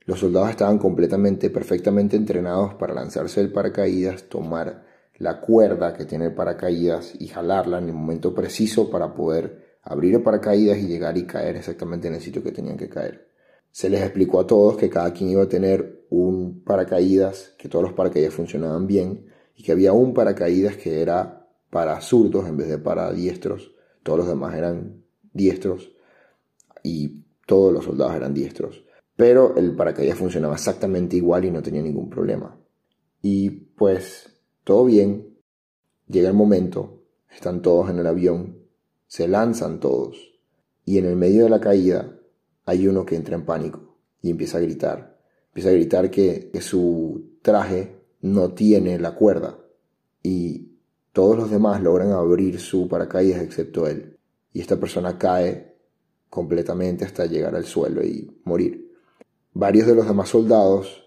Los 0.06 0.20
soldados 0.20 0.50
estaban 0.50 0.78
completamente, 0.78 1.48
perfectamente 1.48 2.16
entrenados 2.16 2.74
para 2.74 2.92
lanzarse 2.92 3.40
del 3.40 3.52
paracaídas, 3.52 4.24
tomar 4.24 4.84
la 5.16 5.40
cuerda 5.40 5.94
que 5.94 6.04
tiene 6.04 6.26
el 6.26 6.34
paracaídas 6.34 7.14
y 7.18 7.28
jalarla 7.28 7.78
en 7.78 7.88
el 7.88 7.94
momento 7.94 8.34
preciso 8.34 8.90
para 8.90 9.14
poder 9.14 9.78
abrir 9.82 10.14
el 10.14 10.22
paracaídas 10.22 10.78
y 10.78 10.86
llegar 10.86 11.16
y 11.16 11.24
caer 11.24 11.56
exactamente 11.56 12.08
en 12.08 12.14
el 12.14 12.20
sitio 12.20 12.42
que 12.42 12.52
tenían 12.52 12.76
que 12.76 12.88
caer. 12.88 13.28
Se 13.70 13.88
les 13.88 14.02
explicó 14.02 14.40
a 14.40 14.46
todos 14.46 14.76
que 14.76 14.90
cada 14.90 15.12
quien 15.12 15.30
iba 15.30 15.42
a 15.42 15.48
tener 15.48 16.04
un 16.10 16.62
paracaídas, 16.64 17.54
que 17.58 17.68
todos 17.68 17.84
los 17.84 17.94
paracaídas 17.94 18.34
funcionaban 18.34 18.86
bien 18.86 19.26
y 19.56 19.62
que 19.62 19.72
había 19.72 19.92
un 19.92 20.12
paracaídas 20.12 20.76
que 20.76 21.00
era 21.00 21.48
para 21.70 22.00
zurdos 22.00 22.46
en 22.46 22.56
vez 22.56 22.68
de 22.68 22.78
para 22.78 23.10
diestros. 23.12 23.74
Todos 24.02 24.18
los 24.18 24.28
demás 24.28 24.54
eran 24.54 25.02
diestros 25.32 25.92
y 26.82 27.24
todos 27.46 27.72
los 27.72 27.84
soldados 27.84 28.14
eran 28.14 28.34
diestros. 28.34 28.83
Pero 29.16 29.56
el 29.56 29.76
paracaídas 29.76 30.18
funcionaba 30.18 30.54
exactamente 30.54 31.16
igual 31.16 31.44
y 31.44 31.50
no 31.50 31.62
tenía 31.62 31.82
ningún 31.82 32.10
problema. 32.10 32.58
Y 33.22 33.50
pues 33.50 34.40
todo 34.64 34.84
bien, 34.84 35.36
llega 36.08 36.28
el 36.28 36.34
momento, 36.34 37.02
están 37.30 37.62
todos 37.62 37.90
en 37.90 37.98
el 37.98 38.06
avión, 38.06 38.58
se 39.06 39.28
lanzan 39.28 39.80
todos 39.80 40.34
y 40.84 40.98
en 40.98 41.06
el 41.06 41.16
medio 41.16 41.44
de 41.44 41.50
la 41.50 41.60
caída 41.60 42.18
hay 42.66 42.88
uno 42.88 43.06
que 43.06 43.16
entra 43.16 43.36
en 43.36 43.44
pánico 43.44 43.96
y 44.20 44.30
empieza 44.30 44.58
a 44.58 44.62
gritar. 44.62 45.18
Empieza 45.48 45.68
a 45.68 45.72
gritar 45.72 46.10
que, 46.10 46.50
que 46.52 46.60
su 46.60 47.38
traje 47.42 48.00
no 48.22 48.52
tiene 48.52 48.98
la 48.98 49.14
cuerda 49.14 49.58
y 50.22 50.72
todos 51.12 51.36
los 51.36 51.50
demás 51.50 51.80
logran 51.80 52.10
abrir 52.10 52.58
su 52.58 52.88
paracaídas 52.88 53.42
excepto 53.42 53.86
él. 53.86 54.18
Y 54.52 54.60
esta 54.60 54.80
persona 54.80 55.16
cae 55.16 55.76
completamente 56.28 57.04
hasta 57.04 57.26
llegar 57.26 57.54
al 57.54 57.64
suelo 57.64 58.04
y 58.04 58.40
morir. 58.44 58.83
Varios 59.64 59.86
de 59.86 59.94
los 59.94 60.06
demás 60.06 60.28
soldados, 60.28 61.02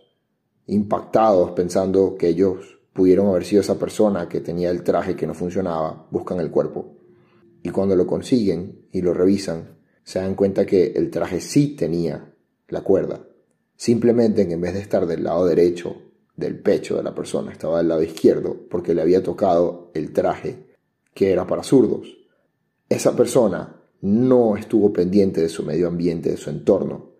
impactados 0.66 1.52
pensando 1.52 2.16
que 2.18 2.30
ellos 2.30 2.80
pudieron 2.92 3.28
haber 3.28 3.46
sido 3.46 3.62
esa 3.62 3.78
persona 3.78 4.28
que 4.28 4.42
tenía 4.42 4.72
el 4.72 4.82
traje 4.82 5.16
que 5.16 5.28
no 5.28 5.36
funcionaba, 5.36 6.08
buscan 6.10 6.40
el 6.40 6.50
cuerpo. 6.50 6.96
Y 7.62 7.70
cuando 7.70 7.96
lo 7.96 8.08
consiguen 8.08 8.88
y 8.92 9.04
lo 9.04 9.14
revisan, 9.14 9.78
se 10.04 10.18
dan 10.18 10.34
cuenta 10.34 10.66
que 10.66 10.88
el 10.96 11.12
traje 11.12 11.40
sí 11.40 11.76
tenía 11.76 12.34
la 12.70 12.82
cuerda. 12.82 13.28
Simplemente 13.76 14.42
en 14.52 14.60
vez 14.60 14.74
de 14.74 14.80
estar 14.80 15.06
del 15.06 15.24
lado 15.24 15.46
derecho 15.46 15.96
del 16.36 16.60
pecho 16.60 16.98
de 16.98 17.04
la 17.04 17.14
persona, 17.14 17.52
estaba 17.52 17.78
del 17.78 17.90
lado 17.90 18.02
izquierdo 18.02 18.58
porque 18.72 18.96
le 18.96 19.04
había 19.04 19.22
tocado 19.22 19.92
el 19.94 20.14
traje 20.14 20.66
que 21.14 21.32
era 21.32 21.46
para 21.46 21.62
zurdos. 21.62 22.08
Esa 22.90 23.16
persona 23.16 23.84
no 24.02 24.58
estuvo 24.58 24.92
pendiente 24.92 25.42
de 25.42 25.50
su 25.50 25.62
medio 25.62 25.88
ambiente, 25.88 26.32
de 26.32 26.38
su 26.38 26.50
entorno. 26.50 27.17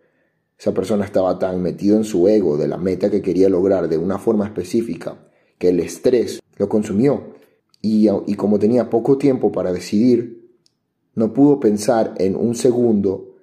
Esa 0.58 0.74
persona 0.74 1.06
estaba 1.06 1.38
tan 1.38 1.62
metido 1.62 1.98
en 1.98 2.04
su 2.04 2.28
ego 2.28 2.58
de 2.58 2.68
la 2.68 2.78
meta 2.78 3.12
que 3.12 3.22
quería 3.22 3.50
lograr 3.50 3.88
de 3.88 3.98
una 3.98 4.18
forma 4.18 4.46
específica 4.46 5.18
que 5.58 5.70
el 5.70 5.80
estrés 5.80 6.40
lo 6.58 6.68
consumió 6.68 7.34
y, 7.82 8.10
y 8.26 8.34
como 8.36 8.58
tenía 8.58 8.90
poco 8.90 9.18
tiempo 9.18 9.52
para 9.52 9.72
decidir, 9.72 10.52
no 11.16 11.34
pudo 11.34 11.60
pensar 11.60 12.14
en 12.18 12.36
un 12.36 12.56
segundo 12.56 13.36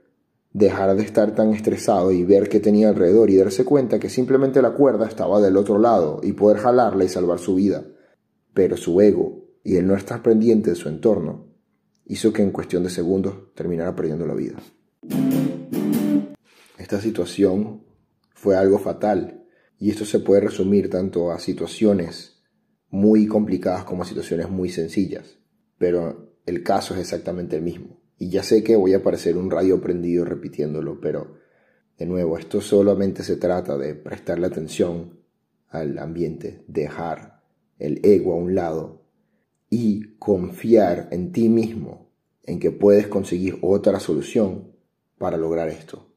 dejar 0.52 0.94
de 0.96 1.02
estar 1.02 1.34
tan 1.34 1.52
estresado 1.52 2.12
y 2.12 2.24
ver 2.24 2.48
qué 2.48 2.60
tenía 2.60 2.88
alrededor 2.88 3.28
y 3.28 3.36
darse 3.36 3.64
cuenta 3.64 3.98
que 3.98 4.08
simplemente 4.08 4.62
la 4.62 4.72
cuerda 4.72 5.06
estaba 5.06 5.40
del 5.40 5.56
otro 5.56 5.78
lado 5.78 6.20
y 6.22 6.32
poder 6.32 6.58
jalarla 6.58 7.04
y 7.04 7.08
salvar 7.08 7.40
su 7.40 7.56
vida. 7.56 7.84
Pero 8.54 8.76
su 8.76 9.00
ego 9.00 9.44
y 9.64 9.76
el 9.76 9.86
no 9.86 9.96
estar 9.96 10.22
pendiente 10.22 10.70
de 10.70 10.76
su 10.76 10.88
entorno 10.88 11.46
hizo 12.06 12.32
que 12.32 12.42
en 12.42 12.52
cuestión 12.52 12.84
de 12.84 12.90
segundos 12.90 13.34
terminara 13.54 13.96
perdiendo 13.96 14.26
la 14.26 14.34
vida. 14.34 14.54
Esta 16.84 17.00
situación 17.00 17.82
fue 18.34 18.58
algo 18.58 18.78
fatal 18.78 19.46
y 19.78 19.88
esto 19.88 20.04
se 20.04 20.18
puede 20.18 20.42
resumir 20.42 20.90
tanto 20.90 21.32
a 21.32 21.38
situaciones 21.38 22.42
muy 22.90 23.26
complicadas 23.26 23.84
como 23.84 24.02
a 24.02 24.06
situaciones 24.06 24.50
muy 24.50 24.68
sencillas, 24.68 25.38
pero 25.78 26.36
el 26.44 26.62
caso 26.62 26.92
es 26.92 27.00
exactamente 27.00 27.56
el 27.56 27.62
mismo. 27.62 28.02
Y 28.18 28.28
ya 28.28 28.42
sé 28.42 28.62
que 28.62 28.76
voy 28.76 28.92
a 28.92 29.02
parecer 29.02 29.38
un 29.38 29.50
radio 29.50 29.80
prendido 29.80 30.26
repitiéndolo, 30.26 31.00
pero 31.00 31.38
de 31.96 32.04
nuevo, 32.04 32.36
esto 32.36 32.60
solamente 32.60 33.22
se 33.22 33.36
trata 33.36 33.78
de 33.78 33.94
prestarle 33.94 34.46
atención 34.46 35.20
al 35.70 35.98
ambiente, 35.98 36.66
dejar 36.68 37.40
el 37.78 37.98
ego 38.04 38.34
a 38.34 38.36
un 38.36 38.54
lado 38.54 39.06
y 39.70 40.18
confiar 40.18 41.08
en 41.12 41.32
ti 41.32 41.48
mismo, 41.48 42.10
en 42.42 42.60
que 42.60 42.72
puedes 42.72 43.06
conseguir 43.06 43.56
otra 43.62 44.00
solución 44.00 44.76
para 45.16 45.38
lograr 45.38 45.70
esto. 45.70 46.10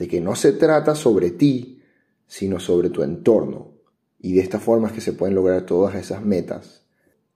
De 0.00 0.08
que 0.08 0.18
no 0.18 0.34
se 0.34 0.52
trata 0.52 0.94
sobre 0.94 1.32
ti, 1.32 1.82
sino 2.26 2.58
sobre 2.58 2.88
tu 2.88 3.02
entorno. 3.02 3.74
Y 4.18 4.32
de 4.32 4.40
esta 4.40 4.58
forma 4.58 4.88
es 4.88 4.94
que 4.94 5.02
se 5.02 5.12
pueden 5.12 5.34
lograr 5.34 5.66
todas 5.66 5.94
esas 5.94 6.24
metas, 6.24 6.86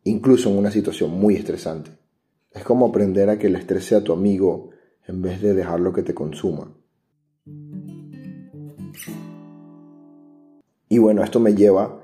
incluso 0.03 0.49
en 0.49 0.57
una 0.57 0.71
situación 0.71 1.11
muy 1.11 1.37
estresante. 1.37 1.91
Es 2.51 2.65
como 2.65 2.87
aprender 2.87 3.29
a 3.29 3.39
que 3.39 3.49
el 3.49 3.57
estrés 3.57 3.85
sea 3.85 4.03
tu 4.03 4.15
amigo 4.15 4.71
en 5.07 5.21
vez 5.21 5.43
de 5.43 5.53
dejarlo 5.53 5.93
que 5.93 6.03
te 6.03 6.15
consuma. 6.15 6.75
Y 10.89 10.97
bueno, 10.97 11.23
esto 11.23 11.41
me 11.41 11.55
lleva 11.55 12.03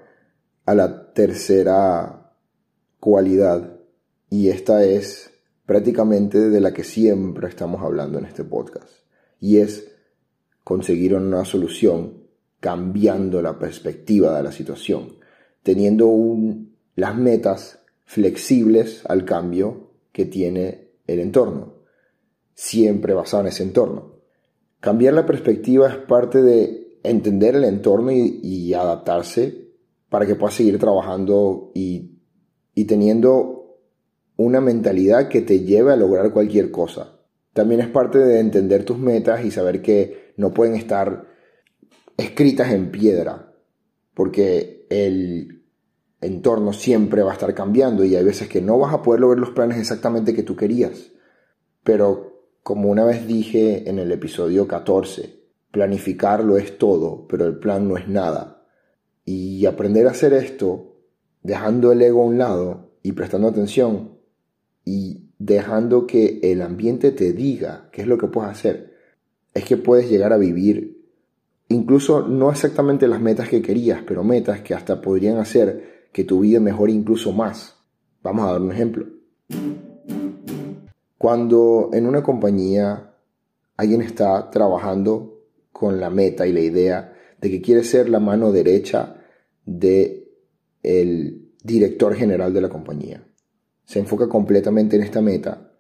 a 0.67 0.75
la 0.75 1.15
tercera 1.15 2.35
cualidad 2.99 3.81
y 4.29 4.51
esta 4.51 4.85
es 4.85 5.31
prácticamente 5.65 6.51
de 6.51 6.61
la 6.61 6.75
que 6.75 6.85
siempre 6.85 7.49
estamos 7.49 7.81
hablando 7.81 8.19
en 8.19 8.27
este 8.27 8.45
podcast 8.45 8.91
y 9.41 9.57
es 9.57 9.90
conseguir 10.65 11.15
una 11.15 11.45
solución 11.45 12.25
cambiando 12.61 13.41
la 13.43 13.59
perspectiva 13.59 14.37
de 14.37 14.43
la 14.43 14.53
situación, 14.53 15.17
teniendo 15.63 16.11
las 16.95 17.17
metas 17.17 17.81
flexibles 18.05 19.03
al 19.07 19.25
cambio 19.25 19.91
que 20.13 20.27
tiene 20.27 20.89
el 21.07 21.21
entorno, 21.21 21.75
siempre 22.55 23.15
basado 23.15 23.45
en 23.45 23.49
ese 23.49 23.63
entorno. 23.63 24.17
Cambiar 24.81 25.15
la 25.15 25.27
perspectiva 25.27 25.89
es 25.89 25.97
parte 25.97 26.43
de 26.43 26.99
entender 27.03 27.57
el 27.57 27.65
entorno 27.65 28.13
y, 28.13 28.75
adaptarse 28.75 29.69
para 30.09 30.27
que 30.27 30.35
puedas 30.35 30.55
seguir 30.55 30.79
trabajando 30.79 31.73
y 31.75 32.85
teniendo 32.87 33.61
una 34.37 34.63
mentalidad 34.63 35.29
que 35.29 35.43
te 35.43 35.61
lleve 35.61 35.93
a 35.93 35.97
lograr 35.97 36.33
cualquier 36.33 36.71
cosa. 36.71 37.20
También 37.61 37.83
es 37.83 37.89
parte 37.89 38.19
de 38.19 38.41
entender 38.41 38.85
tus 38.85 38.97
metas 38.97 39.45
y 39.45 39.51
saber 39.51 39.83
que 39.83 40.33
no 40.39 40.55
pueden 40.55 40.75
estar 40.77 41.27
escritas 42.17 42.73
en 42.73 42.91
piedra, 42.91 43.53
porque 44.15 44.87
el 44.89 45.67
entorno 46.23 46.73
siempre 46.73 47.23
va 47.23 47.33
a 47.33 47.35
estar 47.35 47.53
cambiando 47.53 48.03
y 48.03 48.17
hay 48.17 48.25
veces 48.25 48.49
que 48.49 48.63
no 48.63 48.79
vas 48.79 48.95
a 48.95 49.03
poder 49.03 49.21
lograr 49.21 49.41
los 49.41 49.51
planes 49.51 49.77
exactamente 49.77 50.33
que 50.33 50.43
tú 50.43 50.57
querías. 50.57 51.13
Pero 51.85 52.47
como 52.63 52.89
una 52.89 53.05
vez 53.05 53.27
dije 53.27 53.91
en 53.91 53.99
el 53.99 54.11
episodio 54.11 54.67
14, 54.67 55.45
planificarlo 55.71 56.57
es 56.57 56.79
todo, 56.79 57.27
pero 57.29 57.45
el 57.45 57.59
plan 57.59 57.87
no 57.87 57.99
es 57.99 58.09
nada. 58.09 58.65
Y 59.27 59.67
aprender 59.67 60.07
a 60.07 60.13
hacer 60.13 60.33
esto 60.33 60.97
dejando 61.43 61.93
el 61.93 62.01
ego 62.01 62.23
a 62.23 62.25
un 62.25 62.39
lado 62.39 62.95
y 63.03 63.13
prestando 63.13 63.49
atención 63.49 64.19
y 64.83 65.30
dejando 65.41 66.07
que 66.07 66.39
el 66.43 66.63
ambiente 66.63 67.11
te 67.11 67.33
diga 67.33 67.89
qué 67.91 68.03
es 68.03 68.07
lo 68.07 68.19
que 68.19 68.29
puedes 68.29 68.53
hacer, 68.53 68.95
es 69.55 69.65
que 69.65 69.77
puedes 69.77 70.09
llegar 70.09 70.33
a 70.33 70.37
vivir 70.37 71.01
incluso 71.71 72.27
no 72.27 72.51
exactamente 72.51 73.09
las 73.09 73.21
metas 73.21 73.49
que 73.49 73.63
querías, 73.63 74.03
pero 74.07 74.23
metas 74.23 74.61
que 74.61 74.75
hasta 74.75 75.01
podrían 75.01 75.39
hacer 75.39 76.09
que 76.13 76.25
tu 76.25 76.41
vida 76.41 76.61
mejore 76.61 76.93
incluso 76.93 77.33
más. 77.33 77.77
Vamos 78.23 78.45
a 78.45 78.53
dar 78.53 78.61
un 78.61 78.73
ejemplo. 78.73 79.07
Cuando 81.17 81.91
en 81.93 82.07
una 82.07 82.23
compañía 82.23 83.15
alguien 83.77 84.03
está 84.03 84.51
trabajando 84.51 85.45
con 85.73 86.01
la 86.01 86.11
meta 86.11 86.47
y 86.47 86.53
la 86.53 86.61
idea 86.61 87.17
de 87.41 87.51
que 87.51 87.63
quiere 87.63 87.85
ser 87.85 88.09
la 88.09 88.21
mano 88.21 88.53
derecha 88.53 89.17
de 89.65 90.29
el 90.83 91.53
director 91.63 92.15
general 92.15 92.53
de 92.53 92.61
la 92.61 92.69
compañía. 92.69 93.25
Se 93.91 93.99
enfoca 93.99 94.29
completamente 94.29 94.95
en 94.95 95.03
esta 95.03 95.21
meta, 95.21 95.73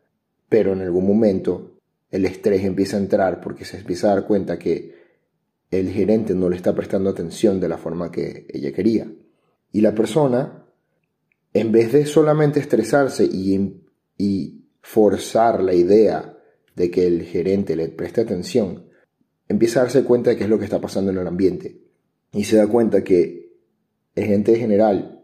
pero 0.48 0.72
en 0.72 0.80
algún 0.80 1.06
momento 1.06 1.76
el 2.10 2.24
estrés 2.24 2.64
empieza 2.64 2.96
a 2.96 3.00
entrar 3.00 3.40
porque 3.40 3.64
se 3.64 3.76
empieza 3.76 4.08
a 4.08 4.16
dar 4.16 4.26
cuenta 4.26 4.58
que 4.58 4.96
el 5.70 5.92
gerente 5.92 6.34
no 6.34 6.48
le 6.48 6.56
está 6.56 6.74
prestando 6.74 7.08
atención 7.08 7.60
de 7.60 7.68
la 7.68 7.78
forma 7.78 8.10
que 8.10 8.48
ella 8.52 8.72
quería. 8.72 9.08
Y 9.70 9.80
la 9.80 9.94
persona, 9.94 10.64
en 11.54 11.70
vez 11.70 11.92
de 11.92 12.04
solamente 12.04 12.58
estresarse 12.58 13.24
y, 13.24 14.56
forzar 14.82 15.62
la 15.62 15.74
idea 15.74 16.36
de 16.74 16.90
que 16.90 17.06
el 17.06 17.22
gerente 17.22 17.76
le 17.76 17.90
preste 17.90 18.22
atención, 18.22 18.86
empieza 19.46 19.78
a 19.78 19.82
darse 19.84 20.02
cuenta 20.02 20.30
de 20.30 20.36
qué 20.36 20.42
es 20.42 20.50
lo 20.50 20.58
que 20.58 20.64
está 20.64 20.80
pasando 20.80 21.12
en 21.12 21.18
el 21.18 21.28
ambiente. 21.28 21.80
Y 22.32 22.42
se 22.42 22.56
da 22.56 22.66
cuenta 22.66 23.04
que 23.04 23.52
el 24.16 24.24
gerente 24.24 24.56
general 24.56 25.22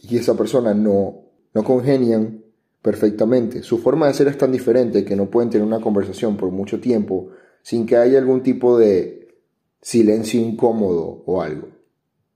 y 0.00 0.16
esa 0.16 0.34
persona 0.34 0.72
no, 0.72 1.25
no 1.56 1.64
congenian 1.64 2.44
perfectamente. 2.82 3.62
Su 3.62 3.78
forma 3.78 4.08
de 4.08 4.12
ser 4.12 4.28
es 4.28 4.36
tan 4.36 4.52
diferente 4.52 5.06
que 5.06 5.16
no 5.16 5.30
pueden 5.30 5.48
tener 5.48 5.66
una 5.66 5.80
conversación 5.80 6.36
por 6.36 6.50
mucho 6.50 6.80
tiempo 6.80 7.30
sin 7.62 7.86
que 7.86 7.96
haya 7.96 8.18
algún 8.18 8.42
tipo 8.42 8.76
de 8.76 9.34
silencio 9.80 10.38
incómodo 10.38 11.22
o 11.24 11.40
algo. 11.40 11.68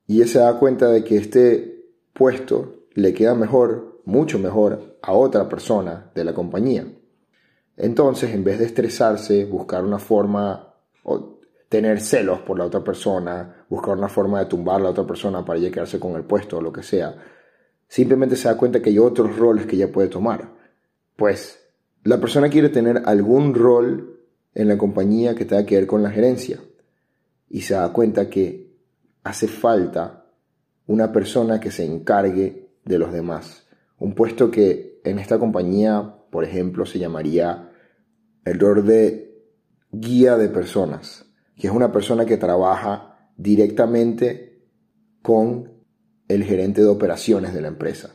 Y 0.07 0.23
él 0.23 0.29
se 0.29 0.39
da 0.39 0.59
cuenta 0.59 0.89
de 0.91 1.05
que 1.05 1.19
este 1.19 1.85
puesto 2.15 2.87
le 2.95 3.13
queda 3.13 3.35
mejor, 3.35 4.01
mucho 4.07 4.39
mejor, 4.39 4.97
a 5.03 5.13
otra 5.13 5.51
persona 5.51 6.11
de 6.15 6.25
la 6.25 6.33
compañía. 6.33 6.91
Entonces, 7.77 8.31
en 8.31 8.43
vez 8.43 8.59
de 8.59 8.65
estresarse, 8.65 9.45
buscar 9.45 9.85
una 9.85 9.99
forma 9.99 10.77
o 11.05 11.41
tener 11.69 12.01
celos 12.01 12.41
por 12.41 12.57
la 12.57 12.65
otra 12.65 12.83
persona, 12.83 13.67
buscar 13.69 13.99
una 13.99 14.09
forma 14.09 14.39
de 14.39 14.47
tumbar 14.47 14.77
a 14.77 14.85
la 14.85 14.91
otra 14.91 15.07
persona 15.07 15.45
para 15.45 15.59
ya 15.59 15.71
quedarse 15.71 16.01
con 16.01 16.17
el 16.17 16.25
puesto 16.25 16.57
o 16.57 16.63
lo 16.63 16.73
que 16.73 16.83
sea, 16.83 17.15
simplemente 17.91 18.37
se 18.37 18.47
da 18.49 18.57
cuenta 18.57 18.81
que 18.81 18.91
hay 18.91 18.99
otros 18.99 19.37
roles 19.37 19.67
que 19.67 19.75
ella 19.75 19.91
puede 19.91 20.09
tomar. 20.09 20.55
Pues 21.17 21.59
la 22.05 22.21
persona 22.21 22.49
quiere 22.49 22.69
tener 22.69 23.03
algún 23.05 23.53
rol 23.53 24.21
en 24.55 24.69
la 24.69 24.79
compañía 24.79 25.35
que 25.35 25.45
tenga 25.45 25.67
que 25.67 25.75
ver 25.75 25.87
con 25.89 26.03
la 26.03 26.11
gerencia 26.11 26.61
y 27.49 27.63
se 27.63 27.75
da 27.75 27.93
cuenta 27.93 28.31
que 28.31 28.73
hace 29.25 29.49
falta 29.49 30.25
una 30.87 31.13
persona 31.13 31.59
que 31.59 31.73
se 31.73 31.85
encargue 31.85 32.71
de 32.85 32.99
los 32.99 33.13
demás. 33.13 33.67
Un 33.99 34.15
puesto 34.15 34.53
que 34.53 35.01
en 35.05 35.19
esta 35.19 35.41
compañía, 35.41 36.15
por 36.31 36.45
ejemplo, 36.45 36.87
se 36.87 37.01
llamaría 37.01 37.73
el 38.45 38.59
rol 38.61 38.87
de 38.87 39.49
guía 39.91 40.37
de 40.37 40.49
personas, 40.49 41.27
que 41.57 41.67
es 41.67 41.73
una 41.73 41.91
persona 41.91 42.25
que 42.25 42.37
trabaja 42.37 43.33
directamente 43.37 44.63
con 45.23 45.80
el 46.35 46.45
gerente 46.45 46.81
de 46.81 46.87
operaciones 46.87 47.53
de 47.53 47.61
la 47.61 47.69
empresa. 47.69 48.15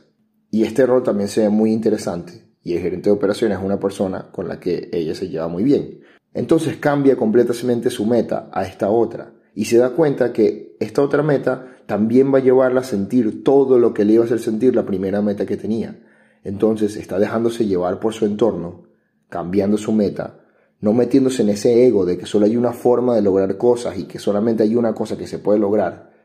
Y 0.50 0.62
este 0.62 0.86
rol 0.86 1.02
también 1.02 1.28
se 1.28 1.42
ve 1.42 1.50
muy 1.50 1.70
interesante. 1.70 2.46
Y 2.62 2.72
el 2.72 2.80
gerente 2.80 3.10
de 3.10 3.16
operaciones 3.16 3.58
es 3.58 3.64
una 3.64 3.78
persona 3.78 4.30
con 4.32 4.48
la 4.48 4.58
que 4.58 4.88
ella 4.90 5.14
se 5.14 5.28
lleva 5.28 5.48
muy 5.48 5.62
bien. 5.62 6.00
Entonces 6.32 6.76
cambia 6.78 7.16
completamente 7.16 7.90
su 7.90 8.06
meta 8.06 8.48
a 8.52 8.64
esta 8.64 8.88
otra. 8.88 9.34
Y 9.54 9.66
se 9.66 9.76
da 9.76 9.90
cuenta 9.90 10.32
que 10.32 10.76
esta 10.80 11.02
otra 11.02 11.22
meta 11.22 11.76
también 11.84 12.32
va 12.32 12.38
a 12.38 12.42
llevarla 12.42 12.80
a 12.80 12.84
sentir 12.84 13.44
todo 13.44 13.78
lo 13.78 13.92
que 13.92 14.06
le 14.06 14.14
iba 14.14 14.22
a 14.22 14.26
hacer 14.26 14.40
sentir 14.40 14.74
la 14.74 14.86
primera 14.86 15.20
meta 15.20 15.44
que 15.44 15.58
tenía. 15.58 16.02
Entonces 16.42 16.96
está 16.96 17.18
dejándose 17.18 17.66
llevar 17.66 18.00
por 18.00 18.14
su 18.14 18.24
entorno, 18.24 18.84
cambiando 19.28 19.76
su 19.76 19.92
meta, 19.92 20.40
no 20.80 20.94
metiéndose 20.94 21.42
en 21.42 21.50
ese 21.50 21.86
ego 21.86 22.06
de 22.06 22.16
que 22.16 22.24
solo 22.24 22.46
hay 22.46 22.56
una 22.56 22.72
forma 22.72 23.14
de 23.14 23.22
lograr 23.22 23.58
cosas 23.58 23.98
y 23.98 24.04
que 24.04 24.18
solamente 24.18 24.62
hay 24.62 24.74
una 24.74 24.94
cosa 24.94 25.18
que 25.18 25.26
se 25.26 25.38
puede 25.38 25.58
lograr, 25.58 26.15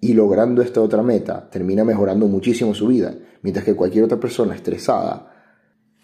y 0.00 0.14
logrando 0.14 0.62
esta 0.62 0.80
otra 0.80 1.02
meta 1.02 1.48
termina 1.50 1.84
mejorando 1.84 2.28
muchísimo 2.28 2.74
su 2.74 2.86
vida, 2.86 3.16
mientras 3.42 3.64
que 3.64 3.74
cualquier 3.74 4.04
otra 4.04 4.20
persona 4.20 4.54
estresada, 4.54 5.32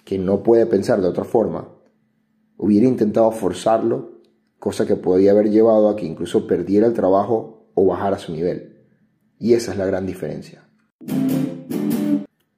que 0.04 0.18
no 0.18 0.42
puede 0.42 0.66
pensar 0.66 1.00
de 1.00 1.08
otra 1.08 1.24
forma, 1.24 1.68
hubiera 2.56 2.86
intentado 2.86 3.30
forzarlo, 3.30 4.22
cosa 4.58 4.86
que 4.86 4.96
podría 4.96 5.30
haber 5.30 5.50
llevado 5.50 5.88
a 5.88 5.96
que 5.96 6.06
incluso 6.06 6.46
perdiera 6.46 6.86
el 6.86 6.92
trabajo 6.92 7.68
o 7.74 7.86
bajara 7.86 8.18
su 8.18 8.32
nivel. 8.32 8.86
Y 9.38 9.54
esa 9.54 9.72
es 9.72 9.78
la 9.78 9.86
gran 9.86 10.06
diferencia. 10.06 10.68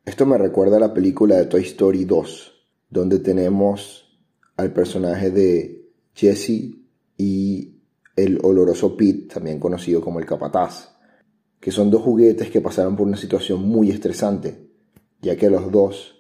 Esto 0.05 0.25
me 0.25 0.39
recuerda 0.39 0.77
a 0.77 0.81
la 0.81 0.95
película 0.95 1.37
de 1.37 1.47
Toy 1.47 1.63
Story 1.63 2.05
2, 2.05 2.53
donde 2.89 3.19
tenemos 3.19 4.19
al 4.57 4.73
personaje 4.73 5.31
de 5.31 5.91
Jesse 6.15 6.79
y 7.19 7.83
el 8.15 8.39
oloroso 8.43 8.97
Pete, 8.97 9.35
también 9.35 9.61
conocido 9.61 10.01
como 10.01 10.19
el 10.19 10.25
capataz 10.25 10.96
que 11.67 11.73
son 11.73 11.91
dos 11.91 12.03
juguetes 12.03 12.49
que 12.49 12.61
pasaron 12.61 12.95
por 12.95 13.09
una 13.09 13.17
situación 13.17 13.61
muy 13.61 13.91
estresante, 13.91 14.71
ya 15.21 15.35
que 15.35 15.51
los 15.51 15.73
dos, 15.73 16.15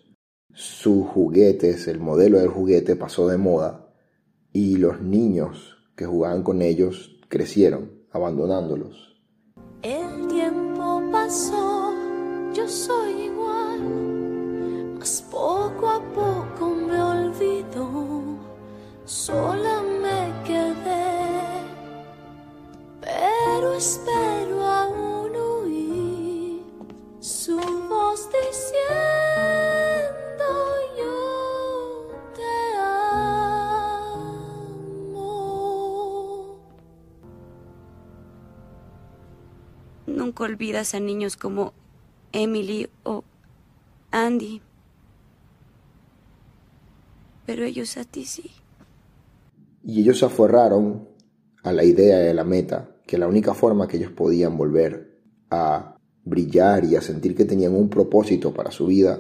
sus 0.53 1.07
juguetes, 1.07 1.87
el 1.87 2.00
modelo 2.00 2.41
del 2.41 2.49
juguete 2.49 2.97
pasó 2.97 3.28
de 3.28 3.39
moda 3.39 3.95
y 4.52 4.75
los 4.75 5.00
niños 5.00 5.76
que 5.95 6.04
jugaban 6.04 6.43
con 6.43 6.63
ellos 6.63 7.21
crecieron, 7.28 7.93
abandonándolos. 8.11 9.23
El 9.82 10.26
tiempo 10.26 11.00
pasó, 11.13 11.95
yo 12.52 12.67
soy 12.67 13.25
Nunca 40.38 40.52
olvidas 40.52 40.94
a 40.94 41.00
niños 41.00 41.34
como 41.34 41.72
Emily 42.32 42.90
o 43.04 43.25
Andy. 44.10 44.60
Pero 47.46 47.64
ellos 47.64 47.96
a 47.96 48.04
ti 48.04 48.26
sí. 48.26 48.50
Y 49.82 50.02
ellos 50.02 50.18
se 50.18 50.26
aferraron 50.26 51.08
a 51.62 51.72
la 51.72 51.84
idea 51.84 52.18
de 52.18 52.34
la 52.34 52.44
meta, 52.44 52.96
que 53.06 53.16
la 53.16 53.28
única 53.28 53.54
forma 53.54 53.88
que 53.88 53.96
ellos 53.96 54.10
podían 54.10 54.58
volver 54.58 55.22
a 55.49 55.96
brillar 56.25 56.84
y 56.84 56.96
a 56.96 57.00
sentir 57.00 57.34
que 57.34 57.46
tenían 57.46 57.75
un 57.75 57.88
propósito 57.88 58.52
para 58.52 58.70
su 58.70 58.88
vida, 58.88 59.18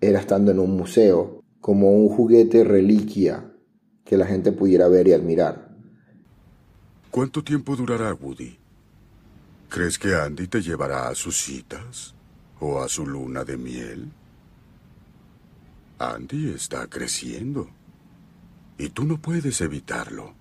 era 0.00 0.20
estando 0.20 0.52
en 0.52 0.60
un 0.60 0.76
museo 0.76 1.42
como 1.60 1.90
un 1.90 2.08
juguete 2.08 2.62
reliquia 2.62 3.52
que 4.04 4.16
la 4.16 4.26
gente 4.26 4.52
pudiera 4.52 4.86
ver 4.86 5.08
y 5.08 5.14
admirar. 5.14 5.76
¿Cuánto 7.10 7.42
tiempo 7.42 7.74
durará 7.74 8.14
Woody? 8.14 8.61
¿Crees 9.72 9.98
que 9.98 10.14
Andy 10.14 10.48
te 10.48 10.60
llevará 10.60 11.08
a 11.08 11.14
sus 11.14 11.34
citas? 11.34 12.14
¿O 12.60 12.82
a 12.82 12.90
su 12.90 13.06
luna 13.06 13.42
de 13.42 13.56
miel? 13.56 14.12
Andy 15.98 16.50
está 16.50 16.86
creciendo. 16.88 17.70
Y 18.76 18.90
tú 18.90 19.04
no 19.04 19.16
puedes 19.16 19.62
evitarlo. 19.62 20.34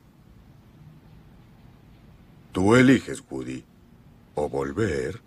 Tú 2.52 2.76
eliges, 2.76 3.24
Woody. 3.32 3.64
O 4.36 4.50
volver 4.50 5.22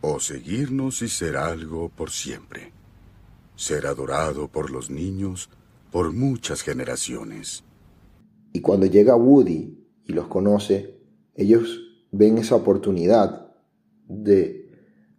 o 0.00 0.20
seguirnos 0.20 1.02
y 1.02 1.10
ser 1.10 1.36
algo 1.36 1.90
por 1.90 2.10
siempre. 2.10 2.72
Ser 3.56 3.86
adorado 3.86 4.48
por 4.48 4.70
los 4.70 4.88
niños 4.88 5.50
por 5.92 6.14
muchas 6.14 6.62
generaciones. 6.62 7.62
Y 8.54 8.62
cuando 8.62 8.86
llega 8.86 9.16
Woody 9.16 9.86
y 10.06 10.14
los 10.14 10.28
conoce, 10.28 10.98
ellos 11.34 11.83
ven 12.16 12.38
esa 12.38 12.54
oportunidad 12.54 13.52
de 14.08 14.70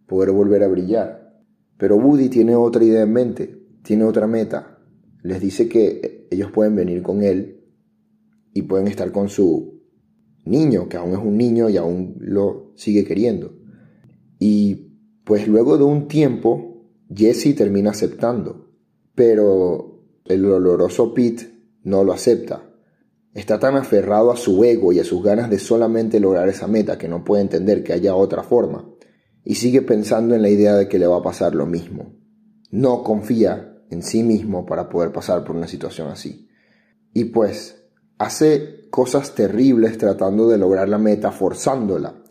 poder 0.06 0.30
volver 0.32 0.62
a 0.62 0.68
brillar. 0.68 1.42
Pero 1.76 1.96
Woody 1.96 2.28
tiene 2.28 2.56
otra 2.56 2.82
idea 2.84 3.02
en 3.02 3.12
mente, 3.12 3.66
tiene 3.82 4.04
otra 4.04 4.26
meta. 4.26 4.78
Les 5.22 5.40
dice 5.40 5.68
que 5.68 6.26
ellos 6.30 6.50
pueden 6.50 6.74
venir 6.74 7.02
con 7.02 7.22
él 7.22 7.64
y 8.54 8.62
pueden 8.62 8.88
estar 8.88 9.12
con 9.12 9.28
su 9.28 9.82
niño, 10.44 10.88
que 10.88 10.96
aún 10.96 11.12
es 11.12 11.18
un 11.18 11.36
niño 11.36 11.68
y 11.68 11.76
aún 11.76 12.16
lo 12.18 12.72
sigue 12.76 13.04
queriendo. 13.04 13.52
Y 14.38 14.92
pues 15.24 15.46
luego 15.48 15.76
de 15.76 15.84
un 15.84 16.08
tiempo, 16.08 16.86
Jesse 17.14 17.54
termina 17.54 17.90
aceptando, 17.90 18.70
pero 19.14 20.02
el 20.24 20.46
oloroso 20.46 21.12
Pete 21.12 21.50
no 21.82 22.04
lo 22.04 22.12
acepta. 22.12 22.65
Está 23.36 23.60
tan 23.60 23.76
aferrado 23.76 24.32
a 24.32 24.36
su 24.36 24.64
ego 24.64 24.92
y 24.92 24.98
a 24.98 25.04
sus 25.04 25.22
ganas 25.22 25.50
de 25.50 25.58
solamente 25.58 26.18
lograr 26.18 26.48
esa 26.48 26.66
meta 26.66 26.98
que 26.98 27.06
no 27.06 27.22
puede 27.22 27.42
entender 27.42 27.84
que 27.84 27.92
haya 27.92 28.14
otra 28.14 28.42
forma, 28.42 28.88
y 29.44 29.54
sigue 29.54 29.82
pensando 29.82 30.34
en 30.34 30.42
la 30.42 30.48
idea 30.48 30.74
de 30.74 30.88
que 30.88 30.98
le 30.98 31.06
va 31.06 31.18
a 31.18 31.22
pasar 31.22 31.54
lo 31.54 31.66
mismo. 31.66 32.14
No 32.70 33.04
confía 33.04 33.78
en 33.90 34.02
sí 34.02 34.22
mismo 34.22 34.66
para 34.66 34.88
poder 34.88 35.12
pasar 35.12 35.44
por 35.44 35.54
una 35.54 35.68
situación 35.68 36.08
así. 36.08 36.48
Y 37.12 37.26
pues 37.26 37.84
hace 38.18 38.88
cosas 38.90 39.34
terribles 39.34 39.98
tratando 39.98 40.48
de 40.48 40.58
lograr 40.58 40.88
la 40.88 40.98
meta, 40.98 41.30
forzándola, 41.30 42.24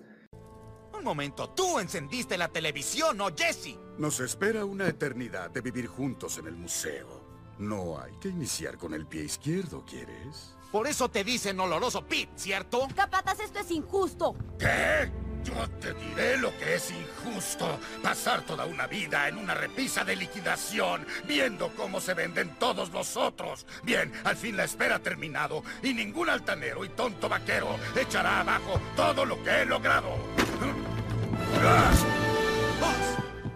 momento, 1.05 1.51
tú 1.51 1.79
encendiste 1.79 2.35
la 2.37 2.49
televisión, 2.49 3.17
¿no, 3.17 3.27
Jesse? 3.33 3.77
Nos 3.99 4.19
espera 4.19 4.65
una 4.65 4.89
eternidad 4.89 5.51
de 5.51 5.61
vivir 5.61 5.85
juntos 5.85 6.39
en 6.39 6.47
el 6.47 6.55
museo. 6.55 7.23
No 7.59 7.97
hay 7.97 8.11
que 8.19 8.29
iniciar 8.29 8.77
con 8.77 8.93
el 8.93 9.05
pie 9.05 9.23
izquierdo, 9.23 9.85
¿quieres? 9.85 10.57
Por 10.75 10.87
eso 10.87 11.07
te 11.07 11.23
dicen 11.23 11.57
oloroso 11.57 12.05
Pete, 12.05 12.33
¿cierto? 12.35 12.89
Capatas, 12.93 13.39
esto 13.39 13.59
es 13.59 13.71
injusto. 13.71 14.35
¿Qué? 14.59 15.09
Yo 15.41 15.69
te 15.79 15.93
diré 15.93 16.35
lo 16.35 16.51
que 16.57 16.75
es 16.75 16.91
injusto. 16.91 17.79
Pasar 18.03 18.41
toda 18.41 18.65
una 18.65 18.85
vida 18.85 19.29
en 19.29 19.37
una 19.37 19.53
repisa 19.53 20.03
de 20.03 20.17
liquidación, 20.17 21.07
viendo 21.25 21.73
cómo 21.77 22.01
se 22.01 22.13
venden 22.13 22.55
todos 22.59 22.89
los 22.89 23.15
otros. 23.15 23.65
Bien, 23.83 24.11
al 24.25 24.35
fin 24.35 24.57
la 24.57 24.65
espera 24.65 24.97
ha 24.97 24.99
terminado 24.99 25.63
y 25.81 25.93
ningún 25.93 26.29
altanero 26.29 26.83
y 26.83 26.89
tonto 26.89 27.29
vaquero 27.29 27.77
echará 27.95 28.41
abajo 28.41 28.77
todo 28.97 29.23
lo 29.23 29.41
que 29.45 29.61
he 29.61 29.65
logrado. 29.65 30.09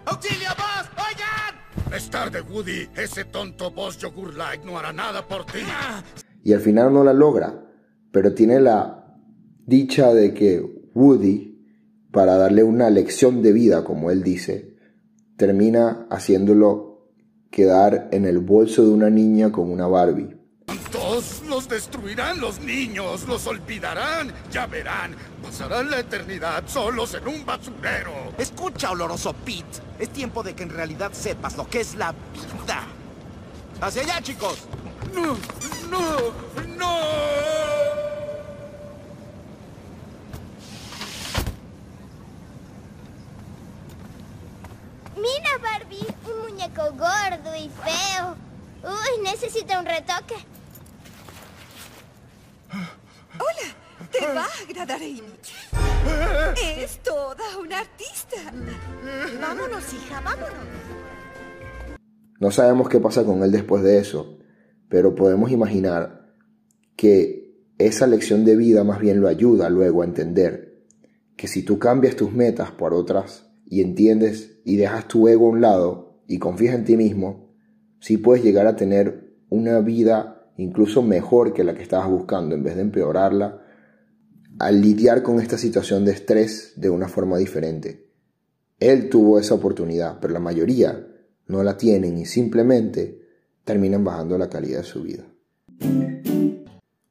¡Auxilio, 0.06 0.48
boss! 0.56 0.88
¡Oigan! 1.06 1.94
Es 1.94 2.08
tarde, 2.08 2.40
Woody. 2.40 2.88
Ese 2.94 3.26
tonto 3.26 3.70
Boss 3.70 3.98
Yogur 3.98 4.32
Light 4.32 4.62
no 4.62 4.78
hará 4.78 4.90
nada 4.90 5.28
por 5.28 5.44
ti. 5.44 5.66
Y 6.42 6.52
al 6.52 6.60
final 6.60 6.92
no 6.92 7.04
la 7.04 7.12
logra, 7.12 7.66
pero 8.12 8.34
tiene 8.34 8.60
la 8.60 9.16
dicha 9.66 10.12
de 10.14 10.34
que 10.34 10.60
Woody, 10.94 11.58
para 12.10 12.36
darle 12.36 12.62
una 12.62 12.90
lección 12.90 13.42
de 13.42 13.52
vida, 13.52 13.84
como 13.84 14.10
él 14.10 14.22
dice, 14.22 14.76
termina 15.36 16.06
haciéndolo 16.10 17.08
quedar 17.50 18.08
en 18.12 18.24
el 18.24 18.38
bolso 18.38 18.84
de 18.84 18.90
una 18.90 19.10
niña 19.10 19.52
con 19.52 19.70
una 19.70 19.86
Barbie. 19.86 20.36
Todos 20.92 21.42
los 21.48 21.68
destruirán 21.68 22.40
los 22.40 22.60
niños, 22.60 23.26
los 23.26 23.46
olvidarán, 23.46 24.32
ya 24.52 24.66
verán. 24.66 25.14
Pasarán 25.42 25.90
la 25.90 26.00
eternidad 26.00 26.64
solos 26.66 27.14
en 27.14 27.26
un 27.26 27.44
basurero. 27.44 28.12
Escucha, 28.38 28.90
oloroso 28.90 29.32
Pete. 29.32 29.80
Es 29.98 30.10
tiempo 30.10 30.42
de 30.42 30.54
que 30.54 30.62
en 30.62 30.70
realidad 30.70 31.12
sepas 31.12 31.56
lo 31.56 31.68
que 31.68 31.80
es 31.80 31.94
la 31.94 32.12
vida. 32.12 32.99
¡Hacia 33.80 34.02
allá, 34.02 34.20
chicos! 34.22 34.58
No, 35.14 35.36
no, 35.90 36.32
no. 36.76 37.00
Mira, 45.16 45.58
Barbie, 45.62 46.06
un 46.26 46.42
muñeco 46.42 46.92
gordo 46.92 47.56
y 47.56 47.70
feo. 47.70 48.36
Uy, 48.82 49.22
necesita 49.22 49.78
un 49.78 49.86
retoque. 49.86 50.36
Te 54.10 54.26
va 54.26 54.44
a 54.44 54.62
agradar, 54.62 55.00
Amy. 55.00 55.22
Es 56.56 57.02
toda 57.02 57.56
una 57.58 57.78
artista. 57.80 58.36
Vámonos, 59.40 59.92
hija, 59.92 60.20
vámonos. 60.20 60.99
No 62.40 62.50
sabemos 62.50 62.88
qué 62.88 63.00
pasa 63.00 63.24
con 63.24 63.42
él 63.42 63.52
después 63.52 63.82
de 63.82 63.98
eso, 63.98 64.38
pero 64.88 65.14
podemos 65.14 65.52
imaginar 65.52 66.34
que 66.96 67.54
esa 67.76 68.06
lección 68.06 68.46
de 68.46 68.56
vida 68.56 68.82
más 68.82 68.98
bien 68.98 69.20
lo 69.20 69.28
ayuda 69.28 69.68
luego 69.68 70.00
a 70.00 70.06
entender 70.06 70.86
que 71.36 71.48
si 71.48 71.62
tú 71.62 71.78
cambias 71.78 72.16
tus 72.16 72.32
metas 72.32 72.70
por 72.70 72.94
otras 72.94 73.50
y 73.66 73.82
entiendes 73.82 74.58
y 74.64 74.76
dejas 74.76 75.06
tu 75.06 75.28
ego 75.28 75.46
a 75.46 75.50
un 75.50 75.60
lado 75.60 76.22
y 76.26 76.38
confías 76.38 76.74
en 76.74 76.84
ti 76.84 76.96
mismo, 76.96 77.54
sí 78.00 78.16
puedes 78.16 78.42
llegar 78.42 78.66
a 78.66 78.74
tener 78.74 79.36
una 79.50 79.80
vida 79.80 80.50
incluso 80.56 81.02
mejor 81.02 81.52
que 81.52 81.62
la 81.62 81.74
que 81.74 81.82
estabas 81.82 82.08
buscando 82.08 82.54
en 82.54 82.62
vez 82.62 82.74
de 82.74 82.82
empeorarla 82.82 83.62
al 84.58 84.80
lidiar 84.80 85.22
con 85.22 85.40
esta 85.40 85.58
situación 85.58 86.06
de 86.06 86.12
estrés 86.12 86.72
de 86.76 86.88
una 86.88 87.08
forma 87.08 87.36
diferente. 87.36 88.08
Él 88.78 89.10
tuvo 89.10 89.38
esa 89.38 89.54
oportunidad, 89.54 90.20
pero 90.20 90.32
la 90.32 90.40
mayoría 90.40 91.06
no 91.50 91.62
la 91.62 91.76
tienen 91.76 92.16
y 92.16 92.26
simplemente 92.26 93.20
terminan 93.64 94.04
bajando 94.04 94.38
la 94.38 94.48
calidad 94.48 94.78
de 94.78 94.84
su 94.84 95.02
vida. 95.02 95.26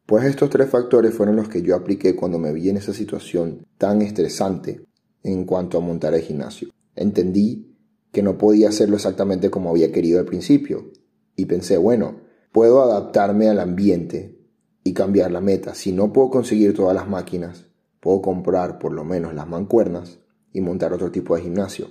Pues 0.06 0.26
estos 0.26 0.50
tres 0.50 0.70
factores 0.70 1.14
fueron 1.14 1.36
los 1.36 1.50
que 1.50 1.62
yo 1.62 1.76
apliqué 1.76 2.16
cuando 2.16 2.40
me 2.40 2.52
vi 2.52 2.70
en 2.70 2.78
esa 2.78 2.94
situación 2.94 3.68
tan 3.78 4.02
estresante 4.02 4.82
en 5.24 5.46
cuanto 5.46 5.78
a 5.78 5.82
montar 5.82 6.14
el 6.16 6.22
gimnasio. 6.22 6.70
Entendí 6.96 7.78
que 8.12 8.24
no 8.24 8.38
podía 8.38 8.70
hacerlo 8.70 8.96
exactamente 8.96 9.52
como 9.52 9.70
había 9.70 9.92
querido 9.92 10.20
al 10.20 10.26
principio 10.26 10.92
y 11.36 11.46
pensé, 11.46 11.78
bueno, 11.78 12.22
puedo 12.52 12.82
adaptarme 12.82 13.50
al 13.50 13.60
ambiente 13.60 14.40
y 14.84 14.94
cambiar 14.94 15.32
la 15.32 15.42
meta. 15.42 15.76
Si 15.76 15.92
no 15.92 16.12
puedo 16.12 16.32
conseguir 16.32 16.74
todas 16.74 16.96
las 16.96 17.08
máquinas, 17.08 17.68
puedo 18.00 18.22
comprar 18.22 18.80
por 18.80 18.94
lo 18.94 19.04
menos 19.04 19.36
las 19.36 19.48
mancuernas 19.48 20.20
y 20.52 20.62
montar 20.62 20.94
otro 20.94 21.12
tipo 21.12 21.36
de 21.36 21.44
gimnasio. 21.44 21.88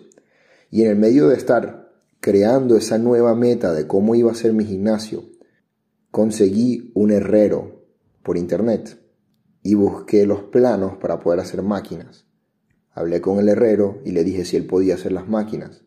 Y 0.71 0.83
en 0.83 0.91
el 0.91 0.97
medio 0.97 1.29
de 1.29 1.37
estar 1.37 1.88
creando 2.21 2.77
esa 2.77 2.99
nueva 2.99 3.35
meta 3.35 3.73
de 3.73 3.87
cómo 3.87 4.15
iba 4.15 4.33
a 4.33 4.35
ser 4.35 4.53
mi 4.53 4.65
gimnasio, 4.65 5.25
conseguí 6.11 6.91
un 6.95 7.11
herrero 7.11 7.87
por 8.23 8.37
internet 8.37 8.99
y 9.63 9.75
busqué 9.75 10.27
los 10.27 10.43
planos 10.45 10.97
para 10.97 11.21
poder 11.21 11.41
hacer 11.41 11.63
máquinas. 11.63 12.27
Hablé 12.93 13.21
con 13.21 13.39
el 13.39 13.49
herrero 13.49 14.01
y 14.05 14.13
le 14.13 14.25
dije 14.25 14.45
si 14.45 14.57
él 14.57 14.67
podía 14.67 14.95
hacer 14.95 15.13
las 15.13 15.29
máquinas. 15.29 15.83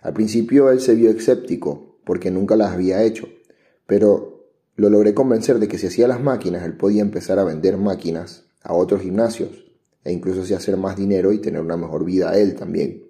Al 0.00 0.12
principio 0.12 0.70
él 0.70 0.80
se 0.80 0.94
vio 0.94 1.10
escéptico 1.10 1.98
porque 2.04 2.30
nunca 2.30 2.54
las 2.54 2.72
había 2.72 3.02
hecho, 3.02 3.26
pero 3.86 4.46
lo 4.76 4.90
logré 4.90 5.14
convencer 5.14 5.58
de 5.58 5.68
que 5.68 5.78
si 5.78 5.86
hacía 5.86 6.06
las 6.06 6.22
máquinas 6.22 6.64
él 6.64 6.76
podía 6.76 7.02
empezar 7.02 7.38
a 7.38 7.44
vender 7.44 7.76
máquinas 7.78 8.44
a 8.62 8.74
otros 8.74 9.02
gimnasios 9.02 9.64
e 10.04 10.12
incluso 10.12 10.42
así 10.42 10.54
hacer 10.54 10.76
más 10.76 10.96
dinero 10.96 11.32
y 11.32 11.38
tener 11.38 11.60
una 11.60 11.76
mejor 11.76 12.04
vida 12.04 12.30
a 12.30 12.38
él 12.38 12.54
también. 12.54 13.03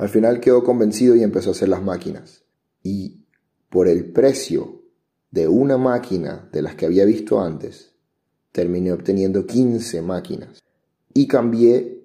Al 0.00 0.08
final 0.08 0.40
quedó 0.40 0.64
convencido 0.64 1.14
y 1.14 1.22
empezó 1.22 1.50
a 1.50 1.52
hacer 1.52 1.68
las 1.68 1.82
máquinas. 1.82 2.42
Y 2.82 3.26
por 3.68 3.86
el 3.86 4.10
precio 4.12 4.80
de 5.30 5.46
una 5.46 5.76
máquina 5.76 6.48
de 6.50 6.62
las 6.62 6.74
que 6.74 6.86
había 6.86 7.04
visto 7.04 7.38
antes, 7.38 7.92
terminé 8.50 8.92
obteniendo 8.92 9.44
15 9.44 10.00
máquinas. 10.00 10.62
Y 11.12 11.26
cambié 11.26 12.00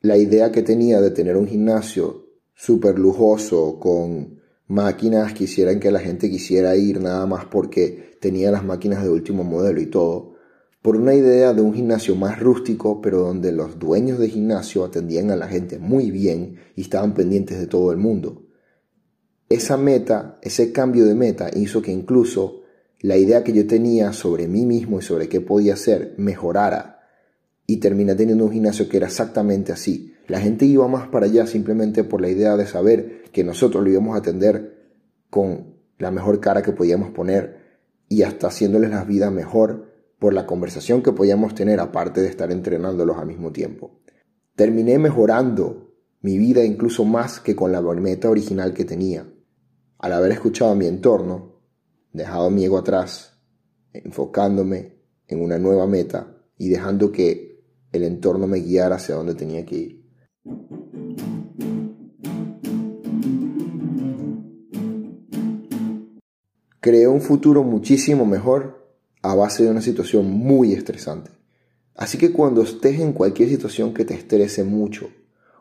la 0.00 0.16
idea 0.16 0.52
que 0.52 0.62
tenía 0.62 1.00
de 1.00 1.10
tener 1.10 1.36
un 1.36 1.48
gimnasio 1.48 2.28
súper 2.54 3.00
lujoso 3.00 3.80
con 3.80 4.38
máquinas 4.68 5.34
que 5.34 5.44
hicieran 5.44 5.80
que 5.80 5.90
la 5.90 5.98
gente 5.98 6.30
quisiera 6.30 6.76
ir 6.76 7.00
nada 7.00 7.26
más 7.26 7.46
porque 7.46 8.16
tenía 8.20 8.52
las 8.52 8.64
máquinas 8.64 9.02
de 9.02 9.10
último 9.10 9.42
modelo 9.42 9.80
y 9.80 9.86
todo, 9.86 10.29
por 10.82 10.96
una 10.96 11.14
idea 11.14 11.52
de 11.52 11.60
un 11.60 11.74
gimnasio 11.74 12.16
más 12.16 12.40
rústico, 12.40 13.00
pero 13.02 13.20
donde 13.20 13.52
los 13.52 13.78
dueños 13.78 14.18
de 14.18 14.28
gimnasio 14.28 14.84
atendían 14.84 15.30
a 15.30 15.36
la 15.36 15.46
gente 15.46 15.78
muy 15.78 16.10
bien 16.10 16.56
y 16.74 16.82
estaban 16.82 17.12
pendientes 17.12 17.58
de 17.58 17.66
todo 17.66 17.92
el 17.92 17.98
mundo. 17.98 18.46
Esa 19.48 19.76
meta, 19.76 20.38
ese 20.42 20.72
cambio 20.72 21.04
de 21.04 21.14
meta 21.14 21.50
hizo 21.54 21.82
que 21.82 21.92
incluso 21.92 22.62
la 23.00 23.16
idea 23.16 23.44
que 23.44 23.52
yo 23.52 23.66
tenía 23.66 24.12
sobre 24.12 24.46
mí 24.46 24.64
mismo 24.64 24.98
y 24.98 25.02
sobre 25.02 25.28
qué 25.28 25.40
podía 25.40 25.74
hacer 25.74 26.14
mejorara 26.16 27.00
y 27.66 27.78
terminé 27.78 28.14
teniendo 28.14 28.44
un 28.44 28.52
gimnasio 28.52 28.88
que 28.88 28.96
era 28.96 29.06
exactamente 29.06 29.72
así. 29.72 30.14
La 30.28 30.40
gente 30.40 30.64
iba 30.64 30.86
más 30.88 31.08
para 31.08 31.26
allá 31.26 31.46
simplemente 31.46 32.04
por 32.04 32.20
la 32.20 32.28
idea 32.28 32.56
de 32.56 32.66
saber 32.66 33.24
que 33.32 33.44
nosotros 33.44 33.84
lo 33.84 33.90
íbamos 33.90 34.14
a 34.14 34.18
atender 34.18 34.92
con 35.28 35.74
la 35.98 36.10
mejor 36.10 36.40
cara 36.40 36.62
que 36.62 36.72
podíamos 36.72 37.10
poner 37.10 37.60
y 38.08 38.22
hasta 38.22 38.48
haciéndoles 38.48 38.90
la 38.90 39.04
vida 39.04 39.30
mejor 39.30 39.89
por 40.20 40.34
la 40.34 40.46
conversación 40.46 41.02
que 41.02 41.12
podíamos 41.12 41.54
tener 41.54 41.80
aparte 41.80 42.20
de 42.20 42.28
estar 42.28 42.52
entrenándolos 42.52 43.16
al 43.16 43.26
mismo 43.26 43.50
tiempo. 43.50 44.02
Terminé 44.54 44.98
mejorando 44.98 45.94
mi 46.20 46.36
vida 46.36 46.62
incluso 46.62 47.06
más 47.06 47.40
que 47.40 47.56
con 47.56 47.72
la 47.72 47.80
meta 47.80 48.28
original 48.28 48.74
que 48.74 48.84
tenía. 48.84 49.26
Al 49.98 50.12
haber 50.12 50.32
escuchado 50.32 50.72
a 50.72 50.74
mi 50.74 50.86
entorno, 50.86 51.62
dejado 52.12 52.50
mi 52.50 52.66
ego 52.66 52.76
atrás, 52.76 53.40
enfocándome 53.94 55.00
en 55.26 55.42
una 55.42 55.58
nueva 55.58 55.86
meta 55.86 56.36
y 56.58 56.68
dejando 56.68 57.10
que 57.10 57.64
el 57.90 58.04
entorno 58.04 58.46
me 58.46 58.58
guiara 58.58 58.96
hacia 58.96 59.14
donde 59.14 59.34
tenía 59.34 59.64
que 59.64 59.76
ir. 59.76 60.00
Creé 66.80 67.08
un 67.08 67.22
futuro 67.22 67.62
muchísimo 67.62 68.26
mejor 68.26 68.79
a 69.22 69.34
base 69.34 69.64
de 69.64 69.70
una 69.70 69.82
situación 69.82 70.30
muy 70.30 70.72
estresante. 70.72 71.30
Así 71.94 72.18
que 72.18 72.32
cuando 72.32 72.62
estés 72.62 73.00
en 73.00 73.12
cualquier 73.12 73.48
situación 73.48 73.92
que 73.92 74.04
te 74.04 74.14
estrese 74.14 74.64
mucho, 74.64 75.10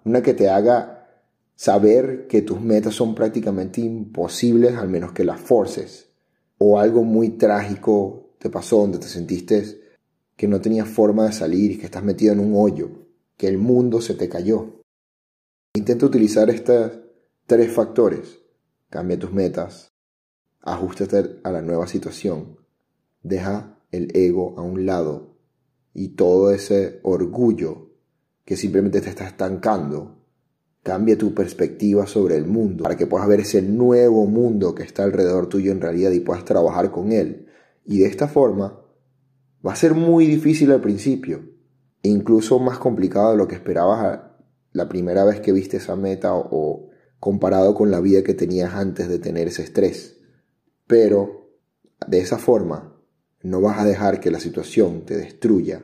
una 0.05 0.21
que 0.21 0.33
te 0.33 0.49
haga 0.49 1.07
saber 1.55 2.27
que 2.27 2.41
tus 2.41 2.61
metas 2.61 2.95
son 2.95 3.15
prácticamente 3.15 3.81
imposibles 3.81 4.75
al 4.75 4.87
menos 4.87 5.11
que 5.11 5.25
las 5.25 5.41
forces, 5.41 6.09
o 6.57 6.79
algo 6.79 7.03
muy 7.03 7.31
trágico 7.31 8.35
te 8.39 8.49
pasó 8.49 8.77
donde 8.77 8.99
te 8.99 9.07
sentiste 9.07 9.81
que 10.37 10.47
no 10.47 10.61
tenías 10.61 10.87
forma 10.87 11.25
de 11.25 11.33
salir 11.33 11.71
y 11.71 11.77
que 11.77 11.85
estás 11.85 12.03
metido 12.03 12.31
en 12.31 12.39
un 12.39 12.53
hoyo, 12.55 12.89
que 13.35 13.47
el 13.47 13.57
mundo 13.57 13.99
se 13.99 14.13
te 14.13 14.29
cayó. 14.29 14.81
Intenta 15.73 16.05
utilizar 16.05 16.49
estos 16.49 16.93
tres 17.45 17.71
factores. 17.73 18.39
Cambia 18.89 19.19
tus 19.19 19.33
metas, 19.33 19.91
ajustate 20.61 21.41
a 21.43 21.51
la 21.51 21.61
nueva 21.61 21.87
situación, 21.87 22.58
deja 23.29 23.79
el 23.91 24.11
ego 24.15 24.55
a 24.57 24.61
un 24.61 24.85
lado 24.85 25.37
y 25.93 26.09
todo 26.09 26.51
ese 26.51 26.99
orgullo 27.03 27.89
que 28.45 28.57
simplemente 28.57 29.01
te 29.01 29.09
está 29.09 29.27
estancando. 29.27 30.17
Cambia 30.83 31.17
tu 31.17 31.33
perspectiva 31.33 32.07
sobre 32.07 32.35
el 32.35 32.45
mundo 32.45 32.83
para 32.83 32.97
que 32.97 33.05
puedas 33.05 33.27
ver 33.27 33.41
ese 33.41 33.61
nuevo 33.61 34.25
mundo 34.25 34.73
que 34.73 34.83
está 34.83 35.03
alrededor 35.03 35.47
tuyo 35.47 35.71
en 35.71 35.81
realidad 35.81 36.11
y 36.11 36.19
puedas 36.19 36.45
trabajar 36.45 36.91
con 36.91 37.11
él. 37.11 37.47
Y 37.85 37.99
de 37.99 38.07
esta 38.07 38.27
forma 38.27 38.81
va 39.65 39.73
a 39.73 39.75
ser 39.75 39.93
muy 39.93 40.25
difícil 40.25 40.71
al 40.71 40.81
principio, 40.81 41.41
incluso 42.01 42.59
más 42.59 42.79
complicado 42.79 43.31
de 43.31 43.37
lo 43.37 43.47
que 43.47 43.55
esperabas 43.55 44.21
la 44.71 44.87
primera 44.87 45.25
vez 45.25 45.41
que 45.41 45.51
viste 45.51 45.77
esa 45.77 45.95
meta 45.95 46.33
o, 46.33 46.89
comparado 47.19 47.75
con 47.75 47.91
la 47.91 47.99
vida 47.99 48.23
que 48.23 48.33
tenías 48.33 48.73
antes 48.73 49.09
de 49.09 49.19
tener 49.19 49.49
ese 49.49 49.63
estrés. 49.63 50.17
Pero 50.87 51.51
de 52.07 52.19
esa 52.19 52.37
forma 52.37 52.88
no 53.41 53.61
vas 53.61 53.79
a 53.79 53.85
dejar 53.85 54.19
que 54.19 54.31
la 54.31 54.39
situación 54.39 55.05
te 55.05 55.17
destruya 55.17 55.81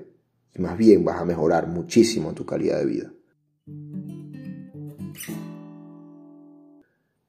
y 0.54 0.62
más 0.62 0.78
bien 0.78 1.04
vas 1.04 1.22
a 1.22 1.26
mejorar 1.26 1.68
muchísimo 1.68 2.34
tu 2.34 2.46
calidad 2.46 2.80
de 2.80 2.86
vida. 2.86 3.12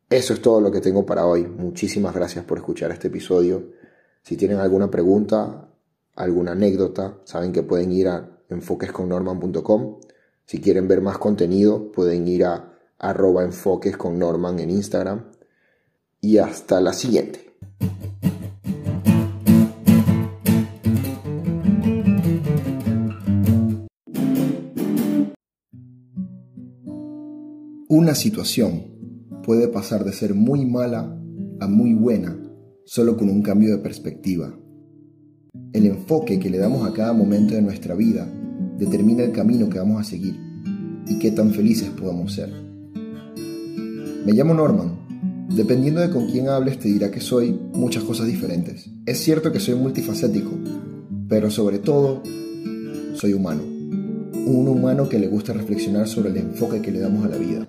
Eso 0.08 0.34
es 0.34 0.40
todo 0.40 0.60
lo 0.60 0.70
que 0.70 0.80
tengo 0.80 1.04
para 1.04 1.26
hoy. 1.26 1.46
Muchísimas 1.46 2.14
gracias 2.14 2.44
por 2.44 2.58
escuchar 2.58 2.92
este 2.92 3.08
episodio. 3.08 3.72
Si 4.22 4.36
tienen 4.36 4.58
alguna 4.58 4.90
pregunta, 4.90 5.68
alguna 6.14 6.52
anécdota, 6.52 7.18
saben 7.24 7.52
que 7.52 7.64
pueden 7.64 7.92
ir 7.92 8.08
a 8.08 8.38
enfoquesconnorman.com. 8.48 10.00
Si 10.44 10.60
quieren 10.60 10.86
ver 10.86 11.00
más 11.00 11.18
contenido, 11.18 11.90
pueden 11.90 12.28
ir 12.28 12.44
a 12.44 12.78
arroba 12.98 13.42
en 13.42 14.70
Instagram. 14.70 15.32
Y 16.20 16.38
hasta 16.38 16.80
la 16.80 16.92
siguiente. 16.92 17.56
Una 28.06 28.14
situación 28.14 28.84
puede 29.42 29.66
pasar 29.66 30.04
de 30.04 30.12
ser 30.12 30.32
muy 30.32 30.64
mala 30.64 31.18
a 31.58 31.66
muy 31.66 31.92
buena 31.92 32.38
solo 32.84 33.16
con 33.16 33.28
un 33.28 33.42
cambio 33.42 33.72
de 33.72 33.82
perspectiva. 33.82 34.56
El 35.72 35.86
enfoque 35.86 36.38
que 36.38 36.48
le 36.48 36.58
damos 36.58 36.88
a 36.88 36.92
cada 36.92 37.12
momento 37.12 37.54
de 37.54 37.62
nuestra 37.62 37.96
vida 37.96 38.32
determina 38.78 39.24
el 39.24 39.32
camino 39.32 39.68
que 39.68 39.80
vamos 39.80 40.00
a 40.00 40.04
seguir 40.04 40.36
y 41.08 41.18
qué 41.18 41.32
tan 41.32 41.50
felices 41.50 41.90
podamos 41.90 42.32
ser. 42.32 42.48
Me 44.24 44.32
llamo 44.32 44.54
Norman. 44.54 45.48
Dependiendo 45.56 46.00
de 46.00 46.10
con 46.10 46.30
quién 46.30 46.48
hables 46.48 46.78
te 46.78 46.86
dirá 46.86 47.10
que 47.10 47.20
soy 47.20 47.58
muchas 47.74 48.04
cosas 48.04 48.28
diferentes. 48.28 48.88
Es 49.04 49.18
cierto 49.18 49.50
que 49.50 49.58
soy 49.58 49.74
multifacético, 49.74 50.52
pero 51.28 51.50
sobre 51.50 51.80
todo 51.80 52.22
soy 53.14 53.32
humano. 53.32 53.64
Un 53.64 54.68
humano 54.68 55.08
que 55.08 55.18
le 55.18 55.26
gusta 55.26 55.52
reflexionar 55.52 56.06
sobre 56.06 56.30
el 56.30 56.36
enfoque 56.36 56.80
que 56.80 56.92
le 56.92 57.00
damos 57.00 57.24
a 57.24 57.28
la 57.30 57.36
vida. 57.36 57.68